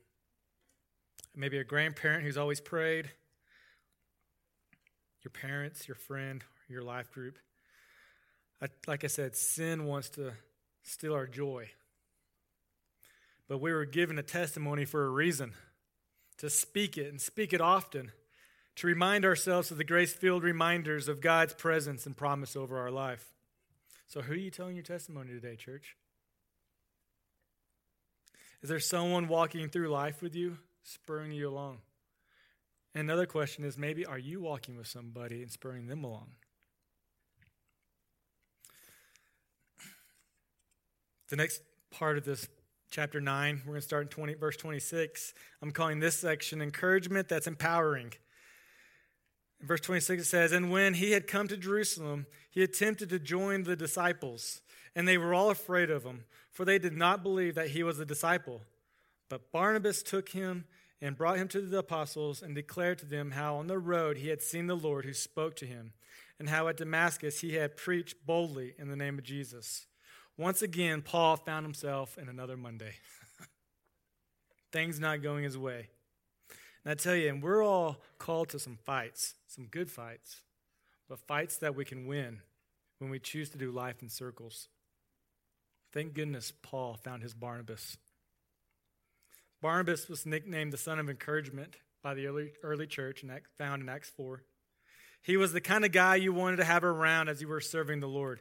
Maybe 1.36 1.58
a 1.58 1.64
grandparent 1.64 2.24
who's 2.24 2.36
always 2.36 2.60
prayed, 2.60 3.10
your 5.22 5.30
parents, 5.30 5.86
your 5.86 5.94
friend, 5.94 6.42
your 6.68 6.82
life 6.82 7.12
group. 7.12 7.38
I, 8.62 8.66
like 8.86 9.04
I 9.04 9.06
said, 9.06 9.36
sin 9.36 9.84
wants 9.84 10.10
to 10.10 10.32
steal 10.82 11.14
our 11.14 11.26
joy. 11.26 11.70
But 13.48 13.60
we 13.60 13.72
were 13.72 13.84
given 13.84 14.18
a 14.18 14.22
testimony 14.22 14.84
for 14.84 15.04
a 15.04 15.10
reason 15.10 15.54
to 16.38 16.48
speak 16.48 16.96
it 16.96 17.08
and 17.08 17.20
speak 17.20 17.52
it 17.52 17.60
often, 17.60 18.12
to 18.76 18.86
remind 18.86 19.24
ourselves 19.24 19.70
of 19.70 19.76
the 19.76 19.84
grace 19.84 20.14
filled 20.14 20.42
reminders 20.42 21.06
of 21.06 21.20
God's 21.20 21.52
presence 21.52 22.06
and 22.06 22.16
promise 22.16 22.56
over 22.56 22.78
our 22.78 22.90
life. 22.90 23.32
So, 24.10 24.22
who 24.22 24.32
are 24.32 24.36
you 24.36 24.50
telling 24.50 24.74
your 24.74 24.82
testimony 24.82 25.30
today, 25.30 25.54
church? 25.54 25.96
Is 28.60 28.68
there 28.68 28.80
someone 28.80 29.28
walking 29.28 29.68
through 29.68 29.88
life 29.88 30.20
with 30.20 30.34
you, 30.34 30.58
spurring 30.82 31.30
you 31.30 31.48
along? 31.48 31.78
Another 32.92 33.24
question 33.24 33.64
is 33.64 33.78
maybe 33.78 34.04
are 34.04 34.18
you 34.18 34.40
walking 34.40 34.76
with 34.76 34.88
somebody 34.88 35.42
and 35.42 35.50
spurring 35.50 35.86
them 35.86 36.02
along? 36.02 36.26
The 41.28 41.36
next 41.36 41.62
part 41.92 42.18
of 42.18 42.24
this 42.24 42.48
chapter 42.90 43.20
9, 43.20 43.62
we're 43.64 43.74
going 43.74 43.80
to 43.80 43.86
start 43.86 44.02
in 44.02 44.08
20, 44.08 44.34
verse 44.34 44.56
26. 44.56 45.34
I'm 45.62 45.70
calling 45.70 46.00
this 46.00 46.18
section 46.18 46.60
encouragement 46.60 47.28
that's 47.28 47.46
empowering. 47.46 48.12
In 49.60 49.66
verse 49.66 49.80
26 49.80 50.22
it 50.22 50.26
says, 50.26 50.52
And 50.52 50.70
when 50.70 50.94
he 50.94 51.12
had 51.12 51.26
come 51.26 51.48
to 51.48 51.56
Jerusalem, 51.56 52.26
he 52.50 52.62
attempted 52.62 53.10
to 53.10 53.18
join 53.18 53.62
the 53.62 53.76
disciples, 53.76 54.62
and 54.96 55.06
they 55.06 55.18
were 55.18 55.34
all 55.34 55.50
afraid 55.50 55.90
of 55.90 56.04
him, 56.04 56.24
for 56.50 56.64
they 56.64 56.78
did 56.78 56.96
not 56.96 57.22
believe 57.22 57.54
that 57.54 57.70
he 57.70 57.82
was 57.82 57.98
a 57.98 58.06
disciple. 58.06 58.62
But 59.28 59.52
Barnabas 59.52 60.02
took 60.02 60.30
him 60.30 60.64
and 61.00 61.16
brought 61.16 61.38
him 61.38 61.48
to 61.48 61.60
the 61.60 61.78
apostles 61.78 62.42
and 62.42 62.54
declared 62.54 62.98
to 62.98 63.06
them 63.06 63.32
how 63.32 63.56
on 63.56 63.66
the 63.66 63.78
road 63.78 64.18
he 64.18 64.28
had 64.28 64.42
seen 64.42 64.66
the 64.66 64.74
Lord 64.74 65.04
who 65.04 65.14
spoke 65.14 65.56
to 65.56 65.66
him, 65.66 65.92
and 66.38 66.48
how 66.48 66.68
at 66.68 66.78
Damascus 66.78 67.40
he 67.40 67.54
had 67.54 67.76
preached 67.76 68.26
boldly 68.26 68.74
in 68.78 68.88
the 68.88 68.96
name 68.96 69.18
of 69.18 69.24
Jesus. 69.24 69.86
Once 70.38 70.62
again, 70.62 71.02
Paul 71.02 71.36
found 71.36 71.66
himself 71.66 72.16
in 72.16 72.28
another 72.28 72.56
Monday. 72.56 72.94
Things 74.72 74.98
not 74.98 75.22
going 75.22 75.44
his 75.44 75.58
way. 75.58 75.88
And 76.84 76.92
I 76.92 76.94
tell 76.94 77.14
you, 77.14 77.28
and 77.28 77.42
we're 77.42 77.64
all 77.64 77.98
called 78.18 78.48
to 78.50 78.58
some 78.58 78.78
fights, 78.84 79.34
some 79.46 79.66
good 79.66 79.90
fights, 79.90 80.42
but 81.08 81.18
fights 81.18 81.58
that 81.58 81.74
we 81.74 81.84
can 81.84 82.06
win 82.06 82.40
when 82.98 83.10
we 83.10 83.18
choose 83.18 83.50
to 83.50 83.58
do 83.58 83.70
life 83.70 84.02
in 84.02 84.08
circles. 84.08 84.68
Thank 85.92 86.14
goodness 86.14 86.52
Paul 86.62 86.98
found 87.02 87.22
his 87.22 87.34
Barnabas. 87.34 87.96
Barnabas 89.60 90.08
was 90.08 90.24
nicknamed 90.24 90.72
the 90.72 90.78
son 90.78 90.98
of 90.98 91.10
encouragement 91.10 91.76
by 92.02 92.14
the 92.14 92.26
early, 92.26 92.52
early 92.62 92.86
church, 92.86 93.22
and 93.22 93.32
found 93.58 93.82
in 93.82 93.88
Acts 93.88 94.10
4. 94.10 94.42
He 95.22 95.36
was 95.36 95.52
the 95.52 95.60
kind 95.60 95.84
of 95.84 95.92
guy 95.92 96.16
you 96.16 96.32
wanted 96.32 96.56
to 96.56 96.64
have 96.64 96.82
around 96.82 97.28
as 97.28 97.42
you 97.42 97.48
were 97.48 97.60
serving 97.60 98.00
the 98.00 98.08
Lord. 98.08 98.40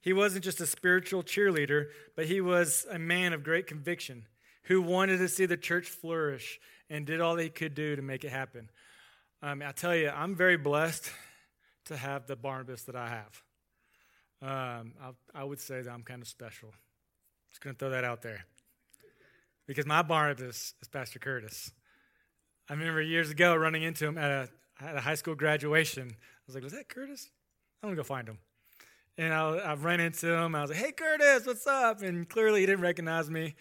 He 0.00 0.12
wasn't 0.12 0.44
just 0.44 0.60
a 0.60 0.66
spiritual 0.66 1.22
cheerleader, 1.22 1.86
but 2.14 2.26
he 2.26 2.40
was 2.40 2.86
a 2.90 2.98
man 2.98 3.32
of 3.32 3.42
great 3.42 3.66
conviction 3.66 4.26
who 4.62 4.82
wanted 4.82 5.18
to 5.18 5.28
see 5.28 5.46
the 5.46 5.56
church 5.56 5.88
flourish 5.88 6.60
and 6.90 7.06
did 7.06 7.20
all 7.20 7.36
he 7.36 7.48
could 7.48 7.74
do 7.74 7.96
to 7.96 8.02
make 8.02 8.24
it 8.24 8.30
happen. 8.30 8.70
Um, 9.42 9.62
I 9.64 9.72
tell 9.72 9.94
you, 9.94 10.10
I'm 10.10 10.34
very 10.34 10.56
blessed 10.56 11.10
to 11.86 11.96
have 11.96 12.26
the 12.26 12.36
Barnabas 12.36 12.82
that 12.84 12.96
I 12.96 13.08
have. 13.08 13.42
Um, 14.40 14.92
I, 15.02 15.40
I 15.40 15.44
would 15.44 15.60
say 15.60 15.82
that 15.82 15.90
I'm 15.90 16.02
kind 16.02 16.22
of 16.22 16.28
special. 16.28 16.72
Just 17.50 17.60
going 17.60 17.74
to 17.74 17.78
throw 17.78 17.90
that 17.90 18.04
out 18.04 18.22
there 18.22 18.44
because 19.66 19.86
my 19.86 20.02
Barnabas 20.02 20.74
is 20.80 20.88
Pastor 20.88 21.18
Curtis. 21.18 21.72
I 22.68 22.74
remember 22.74 23.00
years 23.00 23.30
ago 23.30 23.54
running 23.54 23.82
into 23.82 24.06
him 24.06 24.18
at 24.18 24.30
a, 24.30 24.84
at 24.84 24.96
a 24.96 25.00
high 25.00 25.14
school 25.14 25.34
graduation. 25.34 26.08
I 26.08 26.14
was 26.46 26.54
like, 26.54 26.64
was 26.64 26.72
that 26.72 26.88
Curtis? 26.88 27.30
I'm 27.82 27.88
going 27.88 27.96
to 27.96 28.02
go 28.02 28.06
find 28.06 28.28
him. 28.28 28.38
And 29.16 29.32
I, 29.32 29.56
I 29.56 29.74
ran 29.74 30.00
into 30.00 30.32
him. 30.32 30.54
I 30.54 30.62
was 30.62 30.70
like, 30.70 30.78
hey, 30.78 30.92
Curtis, 30.92 31.46
what's 31.46 31.66
up? 31.66 32.02
And 32.02 32.28
clearly 32.28 32.60
he 32.60 32.66
didn't 32.66 32.82
recognize 32.82 33.30
me. 33.30 33.54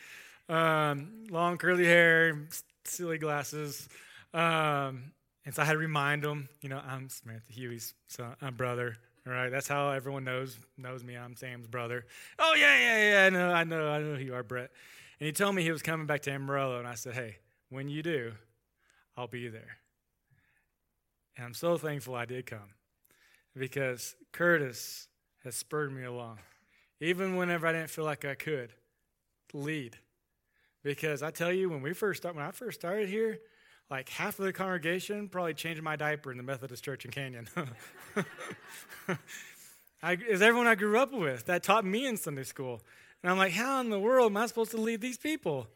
Um, 0.49 1.25
long 1.29 1.57
curly 1.57 1.85
hair, 1.85 2.47
silly 2.85 3.17
glasses. 3.17 3.87
Um, 4.33 5.11
and 5.45 5.53
so 5.53 5.61
I 5.61 5.65
had 5.65 5.73
to 5.73 5.77
remind 5.77 6.23
him, 6.23 6.49
you 6.61 6.69
know, 6.69 6.81
I'm 6.85 7.09
Samantha 7.09 7.51
Huey's 7.53 7.93
so 8.07 8.33
I'm 8.41 8.55
brother, 8.55 8.97
Right? 9.27 9.49
That's 9.49 9.67
how 9.67 9.89
everyone 9.89 10.23
knows 10.23 10.57
knows 10.77 11.03
me. 11.03 11.15
I'm 11.15 11.35
Sam's 11.35 11.67
brother. 11.67 12.05
Oh 12.39 12.55
yeah, 12.57 12.77
yeah, 12.79 13.09
yeah. 13.09 13.25
I 13.25 13.29
know, 13.29 13.51
I 13.51 13.63
know, 13.65 13.89
I 13.89 13.99
know 13.99 14.15
who 14.15 14.23
you 14.23 14.33
are, 14.33 14.43
Brett. 14.43 14.71
And 15.19 15.25
he 15.25 15.33
told 15.33 15.53
me 15.53 15.63
he 15.63 15.71
was 15.71 15.81
coming 15.81 16.07
back 16.07 16.21
to 16.23 16.31
Amarillo, 16.31 16.79
and 16.79 16.87
I 16.87 16.95
said, 16.95 17.13
hey, 17.13 17.37
when 17.69 17.89
you 17.89 18.03
do, 18.03 18.33
I'll 19.17 19.27
be 19.27 19.49
there. 19.49 19.77
And 21.35 21.45
I'm 21.45 21.53
so 21.53 21.77
thankful 21.77 22.15
I 22.15 22.25
did 22.25 22.45
come 22.45 22.69
because 23.55 24.15
Curtis 24.31 25.07
has 25.43 25.55
spurred 25.55 25.91
me 25.91 26.03
along, 26.03 26.39
even 27.01 27.35
whenever 27.35 27.67
I 27.67 27.73
didn't 27.73 27.89
feel 27.89 28.05
like 28.05 28.23
I 28.23 28.35
could 28.35 28.71
lead. 29.53 29.97
Because 30.87 31.21
I 31.21 31.31
tell 31.31 31.51
you, 31.51 31.69
when 31.69 31.81
we 31.81 31.91
first 31.91 32.21
start, 32.21 32.33
when 32.33 32.45
I 32.45 32.51
first 32.51 32.79
started 32.79 33.09
here, 33.09 33.39
like 33.89 34.07
half 34.07 34.39
of 34.39 34.45
the 34.45 34.53
congregation 34.53 35.27
probably 35.27 35.53
changed 35.53 35.81
my 35.81 35.97
diaper 35.97 36.31
in 36.31 36.37
the 36.37 36.43
Methodist 36.43 36.81
Church 36.81 37.03
in 37.03 37.11
Canyon. 37.11 37.49
I, 40.01 40.13
is 40.13 40.41
everyone 40.41 40.65
I 40.65 40.75
grew 40.75 40.97
up 40.97 41.11
with 41.11 41.47
that 41.47 41.61
taught 41.61 41.83
me 41.83 42.07
in 42.07 42.15
Sunday 42.15 42.45
school. 42.45 42.81
And 43.21 43.29
I'm 43.29 43.37
like, 43.37 43.51
how 43.51 43.81
in 43.81 43.89
the 43.89 43.99
world 43.99 44.31
am 44.31 44.37
I 44.37 44.45
supposed 44.45 44.71
to 44.71 44.77
lead 44.77 45.01
these 45.01 45.17
people? 45.17 45.67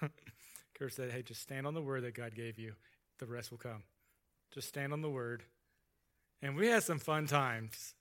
Kurt 0.78 0.92
said, 0.92 1.10
hey, 1.10 1.22
just 1.22 1.42
stand 1.42 1.66
on 1.66 1.74
the 1.74 1.82
word 1.82 2.04
that 2.04 2.14
God 2.14 2.36
gave 2.36 2.56
you. 2.56 2.74
The 3.18 3.26
rest 3.26 3.50
will 3.50 3.58
come. 3.58 3.82
Just 4.52 4.68
stand 4.68 4.92
on 4.92 5.02
the 5.02 5.10
word. 5.10 5.42
And 6.42 6.54
we 6.54 6.68
had 6.68 6.84
some 6.84 7.00
fun 7.00 7.26
times. 7.26 7.94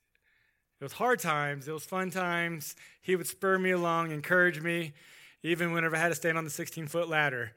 It 0.79 0.83
was 0.83 0.93
hard 0.93 1.17
times. 1.17 1.67
It 1.67 1.71
was 1.71 1.83
fun 1.83 2.11
times. 2.11 2.75
He 3.01 3.15
would 3.15 3.25
spur 3.25 3.57
me 3.57 3.71
along, 3.71 4.11
encourage 4.11 4.61
me, 4.61 4.93
even 5.43 5.73
whenever 5.73 5.95
I 5.95 5.99
had 5.99 6.09
to 6.09 6.15
stand 6.15 6.37
on 6.37 6.43
the 6.43 6.49
16 6.49 6.87
foot 6.87 7.09
ladder. 7.09 7.51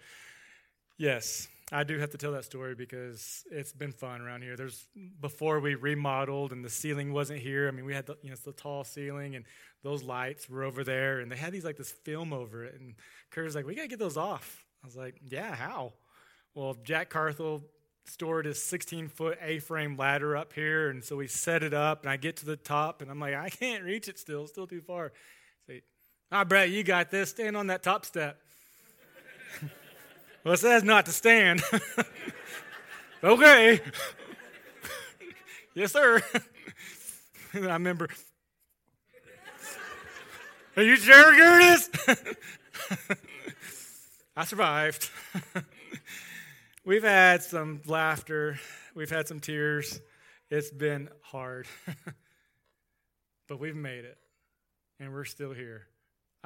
Yes, 0.99 1.49
I 1.73 1.83
do 1.83 1.99
have 1.99 2.11
to 2.11 2.19
tell 2.19 2.33
that 2.33 2.45
story 2.45 2.75
because 2.75 3.45
it's 3.51 3.73
been 3.73 3.93
fun 3.93 4.21
around 4.21 4.43
here. 4.43 4.57
There's 4.57 4.87
before 5.21 5.59
we 5.59 5.75
remodeled 5.75 6.53
and 6.53 6.65
the 6.65 6.71
ceiling 6.71 7.13
wasn't 7.13 7.41
here. 7.41 7.67
I 7.67 7.73
mean, 7.73 7.85
we 7.85 7.95
had 7.95 8.07
the, 8.07 8.17
you 8.23 8.31
know 8.31 8.37
the 8.45 8.53
tall 8.53 8.85
ceiling 8.85 9.35
and 9.35 9.45
those 9.83 10.03
lights 10.03 10.49
were 10.49 10.63
over 10.65 10.85
there, 10.85 11.21
and 11.21 11.31
they 11.31 11.37
had 11.37 11.53
these 11.53 11.65
like 11.65 11.77
this 11.77 11.93
film 11.93 12.33
over 12.33 12.65
it. 12.65 12.79
And 12.81 12.95
Kurt 13.31 13.45
was 13.45 13.55
like, 13.55 13.67
"We 13.67 13.75
gotta 13.75 13.89
get 13.89 13.99
those 13.99 14.17
off." 14.17 14.65
I 14.83 14.87
was 14.87 14.97
like, 14.97 15.17
"Yeah, 15.25 15.55
how?" 15.55 15.95
Well, 16.55 16.77
Jack 16.85 17.11
Carthel 17.11 17.63
stored 18.05 18.47
his 18.47 18.63
16 18.63 19.09
foot 19.09 19.39
A-frame 19.43 19.97
ladder 19.97 20.37
up 20.37 20.53
here, 20.53 20.91
and 20.91 21.05
so 21.05 21.17
we 21.17 21.27
set 21.27 21.63
it 21.63 21.75
up, 21.75 22.03
and 22.03 22.11
I 22.11 22.17
get 22.17 22.37
to 22.39 22.47
the 22.47 22.57
top, 22.57 23.03
and 23.03 23.11
I'm 23.11 23.21
like, 23.21 23.35
"I 23.35 23.49
can't 23.51 23.85
reach 23.85 24.09
it 24.09 24.19
still; 24.19 24.43
it's 24.43 24.53
still 24.53 24.67
too 24.67 24.81
far." 24.81 25.13
"Ah, 26.33 26.45
Brett, 26.45 26.71
you 26.71 26.83
got 26.83 27.11
this. 27.11 27.31
Stand 27.31 27.57
on 27.57 27.69
that 27.69 27.83
top 27.83 28.05
step." 28.05 28.41
Well, 30.45 30.55
it 30.55 30.59
says 30.59 30.85
not 30.85 31.07
to 31.07 31.13
stand. 31.13 31.61
okay. 33.25 33.81
yes, 35.75 35.91
sir. 35.93 36.23
I 37.53 37.59
remember. 37.59 38.09
Are 40.77 40.85
you 40.85 40.95
sure, 40.95 41.35
Curtis? 41.35 41.91
I 44.37 44.45
survived. 44.45 45.11
We've 46.85 47.03
had 47.03 47.43
some 47.43 47.81
laughter. 47.85 48.61
We've 48.95 49.11
had 49.11 49.27
some 49.27 49.41
tears. 49.41 50.01
It's 50.49 50.71
been 50.71 51.09
hard. 51.23 51.67
but 53.49 53.59
we've 53.59 53.75
made 53.75 54.05
it. 54.05 54.17
And 55.01 55.13
we're 55.13 55.25
still 55.25 55.53
here. 55.53 55.89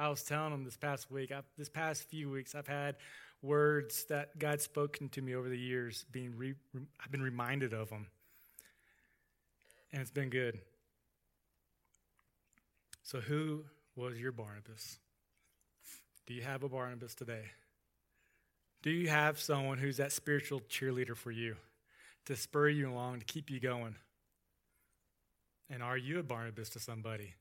I 0.01 0.09
was 0.09 0.23
telling 0.23 0.49
them 0.49 0.63
this 0.63 0.77
past 0.77 1.11
week, 1.11 1.31
I've, 1.31 1.45
this 1.59 1.69
past 1.69 2.09
few 2.09 2.31
weeks, 2.31 2.55
I've 2.55 2.65
had 2.65 2.95
words 3.43 4.05
that 4.05 4.39
God's 4.39 4.63
spoken 4.63 5.09
to 5.09 5.21
me 5.21 5.35
over 5.35 5.47
the 5.47 5.57
years, 5.57 6.05
being 6.11 6.35
re, 6.35 6.55
I've 6.99 7.11
been 7.11 7.21
reminded 7.21 7.71
of 7.71 7.91
them. 7.91 8.07
And 9.93 10.01
it's 10.01 10.09
been 10.09 10.31
good. 10.31 10.57
So, 13.03 13.19
who 13.19 13.65
was 13.95 14.19
your 14.19 14.31
Barnabas? 14.31 14.97
Do 16.25 16.33
you 16.33 16.41
have 16.41 16.63
a 16.63 16.69
Barnabas 16.69 17.13
today? 17.13 17.51
Do 18.81 18.89
you 18.89 19.07
have 19.09 19.39
someone 19.39 19.77
who's 19.77 19.97
that 19.97 20.11
spiritual 20.11 20.61
cheerleader 20.61 21.15
for 21.15 21.29
you 21.29 21.57
to 22.25 22.35
spur 22.35 22.69
you 22.69 22.91
along, 22.91 23.19
to 23.19 23.25
keep 23.25 23.51
you 23.51 23.59
going? 23.59 23.97
And 25.69 25.83
are 25.83 25.97
you 25.97 26.17
a 26.17 26.23
Barnabas 26.23 26.69
to 26.69 26.79
somebody? 26.79 27.35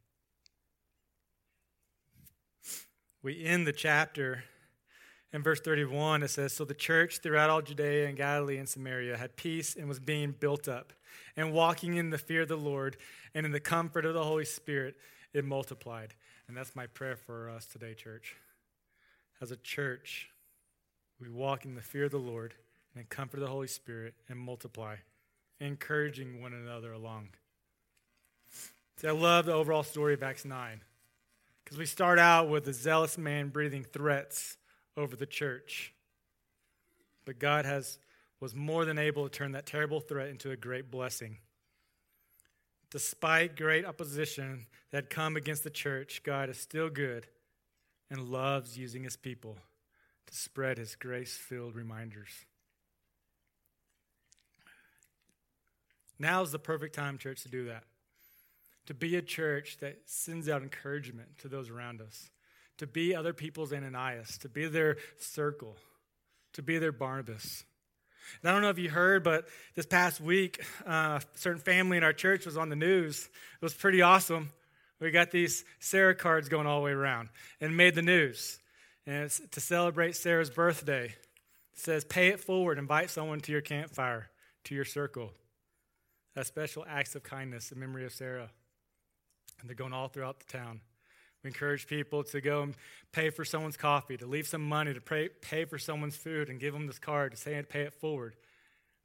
We 3.22 3.44
end 3.44 3.66
the 3.66 3.72
chapter 3.72 4.44
in 5.32 5.42
verse 5.42 5.60
31, 5.60 6.22
it 6.22 6.28
says 6.28 6.52
So 6.52 6.64
the 6.64 6.74
church 6.74 7.18
throughout 7.18 7.50
all 7.50 7.62
Judea 7.62 8.08
and 8.08 8.16
Galilee 8.16 8.58
and 8.58 8.68
Samaria 8.68 9.16
had 9.16 9.36
peace 9.36 9.76
and 9.76 9.88
was 9.88 10.00
being 10.00 10.32
built 10.32 10.68
up. 10.68 10.92
And 11.36 11.52
walking 11.52 11.96
in 11.96 12.10
the 12.10 12.18
fear 12.18 12.42
of 12.42 12.48
the 12.48 12.56
Lord 12.56 12.96
and 13.34 13.46
in 13.46 13.52
the 13.52 13.60
comfort 13.60 14.04
of 14.04 14.14
the 14.14 14.24
Holy 14.24 14.44
Spirit, 14.44 14.96
it 15.32 15.44
multiplied. 15.44 16.14
And 16.48 16.56
that's 16.56 16.74
my 16.74 16.86
prayer 16.86 17.16
for 17.16 17.48
us 17.48 17.66
today, 17.66 17.94
church. 17.94 18.36
As 19.40 19.50
a 19.50 19.56
church, 19.56 20.30
we 21.20 21.28
walk 21.28 21.64
in 21.64 21.74
the 21.74 21.80
fear 21.80 22.04
of 22.04 22.10
the 22.10 22.18
Lord 22.18 22.54
and 22.92 23.02
in 23.02 23.06
comfort 23.06 23.36
of 23.38 23.42
the 23.42 23.52
Holy 23.52 23.68
Spirit 23.68 24.14
and 24.28 24.38
multiply, 24.38 24.96
encouraging 25.60 26.42
one 26.42 26.52
another 26.52 26.92
along. 26.92 27.28
See, 28.96 29.06
I 29.06 29.12
love 29.12 29.46
the 29.46 29.52
overall 29.52 29.84
story 29.84 30.14
of 30.14 30.22
Acts 30.22 30.44
9 30.44 30.80
because 31.64 31.78
we 31.78 31.86
start 31.86 32.18
out 32.18 32.48
with 32.48 32.66
a 32.68 32.72
zealous 32.72 33.16
man 33.16 33.48
breathing 33.48 33.84
threats 33.84 34.56
over 34.96 35.16
the 35.16 35.26
church. 35.26 35.94
But 37.24 37.38
God 37.38 37.64
has, 37.64 37.98
was 38.40 38.54
more 38.54 38.84
than 38.84 38.98
able 38.98 39.28
to 39.28 39.30
turn 39.30 39.52
that 39.52 39.66
terrible 39.66 40.00
threat 40.00 40.28
into 40.28 40.50
a 40.50 40.56
great 40.56 40.90
blessing. 40.90 41.38
Despite 42.90 43.56
great 43.56 43.84
opposition 43.84 44.66
that 44.90 44.96
had 44.96 45.10
come 45.10 45.36
against 45.36 45.62
the 45.62 45.70
church, 45.70 46.22
God 46.24 46.50
is 46.50 46.58
still 46.58 46.90
good 46.90 47.28
and 48.10 48.28
loves 48.28 48.76
using 48.76 49.04
his 49.04 49.16
people 49.16 49.56
to 50.26 50.34
spread 50.34 50.78
his 50.78 50.96
grace 50.96 51.36
filled 51.36 51.76
reminders. 51.76 52.30
Now 56.18 56.42
is 56.42 56.52
the 56.52 56.58
perfect 56.58 56.94
time, 56.94 57.16
church, 57.16 57.42
to 57.42 57.48
do 57.48 57.64
that. 57.66 57.84
To 58.86 58.94
be 58.94 59.16
a 59.16 59.22
church 59.22 59.78
that 59.80 59.98
sends 60.06 60.48
out 60.48 60.62
encouragement 60.62 61.38
to 61.38 61.48
those 61.48 61.70
around 61.70 62.00
us 62.00 62.30
to 62.80 62.86
be 62.86 63.14
other 63.14 63.34
people's 63.34 63.74
Ananias, 63.74 64.38
to 64.38 64.48
be 64.48 64.66
their 64.66 64.96
circle, 65.18 65.76
to 66.54 66.62
be 66.62 66.78
their 66.78 66.92
Barnabas. 66.92 67.62
And 68.40 68.48
I 68.48 68.54
don't 68.54 68.62
know 68.62 68.70
if 68.70 68.78
you 68.78 68.88
heard, 68.88 69.22
but 69.22 69.46
this 69.74 69.84
past 69.84 70.18
week, 70.18 70.64
uh, 70.86 71.20
a 71.20 71.22
certain 71.34 71.60
family 71.60 71.98
in 71.98 72.04
our 72.04 72.14
church 72.14 72.46
was 72.46 72.56
on 72.56 72.70
the 72.70 72.76
news. 72.76 73.26
It 73.26 73.62
was 73.62 73.74
pretty 73.74 74.00
awesome. 74.00 74.48
We 74.98 75.10
got 75.10 75.30
these 75.30 75.62
Sarah 75.78 76.14
cards 76.14 76.48
going 76.48 76.66
all 76.66 76.78
the 76.80 76.84
way 76.86 76.92
around 76.92 77.28
and 77.60 77.76
made 77.76 77.94
the 77.94 78.02
news. 78.02 78.58
And 79.06 79.24
it's 79.24 79.42
to 79.50 79.60
celebrate 79.60 80.16
Sarah's 80.16 80.48
birthday. 80.48 81.04
It 81.04 81.78
says, 81.78 82.06
pay 82.06 82.28
it 82.28 82.40
forward, 82.40 82.78
invite 82.78 83.10
someone 83.10 83.40
to 83.40 83.52
your 83.52 83.60
campfire, 83.60 84.30
to 84.64 84.74
your 84.74 84.86
circle. 84.86 85.32
A 86.34 86.46
special 86.46 86.86
acts 86.88 87.14
of 87.14 87.22
kindness 87.22 87.72
in 87.72 87.78
memory 87.78 88.06
of 88.06 88.12
Sarah. 88.12 88.48
And 89.60 89.68
they're 89.68 89.76
going 89.76 89.92
all 89.92 90.08
throughout 90.08 90.40
the 90.40 90.46
town. 90.46 90.80
We 91.42 91.48
encourage 91.48 91.86
people 91.86 92.22
to 92.24 92.40
go 92.40 92.62
and 92.62 92.74
pay 93.12 93.30
for 93.30 93.44
someone's 93.44 93.76
coffee, 93.76 94.16
to 94.18 94.26
leave 94.26 94.46
some 94.46 94.66
money, 94.66 94.92
to 94.92 95.00
pay, 95.00 95.28
pay 95.28 95.64
for 95.64 95.78
someone's 95.78 96.16
food, 96.16 96.50
and 96.50 96.60
give 96.60 96.74
them 96.74 96.86
this 96.86 96.98
card 96.98 97.32
to 97.32 97.36
say 97.38 97.54
and 97.54 97.68
pay 97.68 97.82
it 97.82 97.94
forward. 97.94 98.36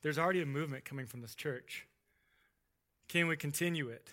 There's 0.02 0.20
already 0.20 0.42
a 0.42 0.46
movement 0.46 0.86
coming 0.86 1.06
from 1.06 1.22
this 1.22 1.34
church. 1.34 1.88
Can 3.08 3.28
we 3.28 3.38
continue 3.38 3.90
it? 3.90 4.10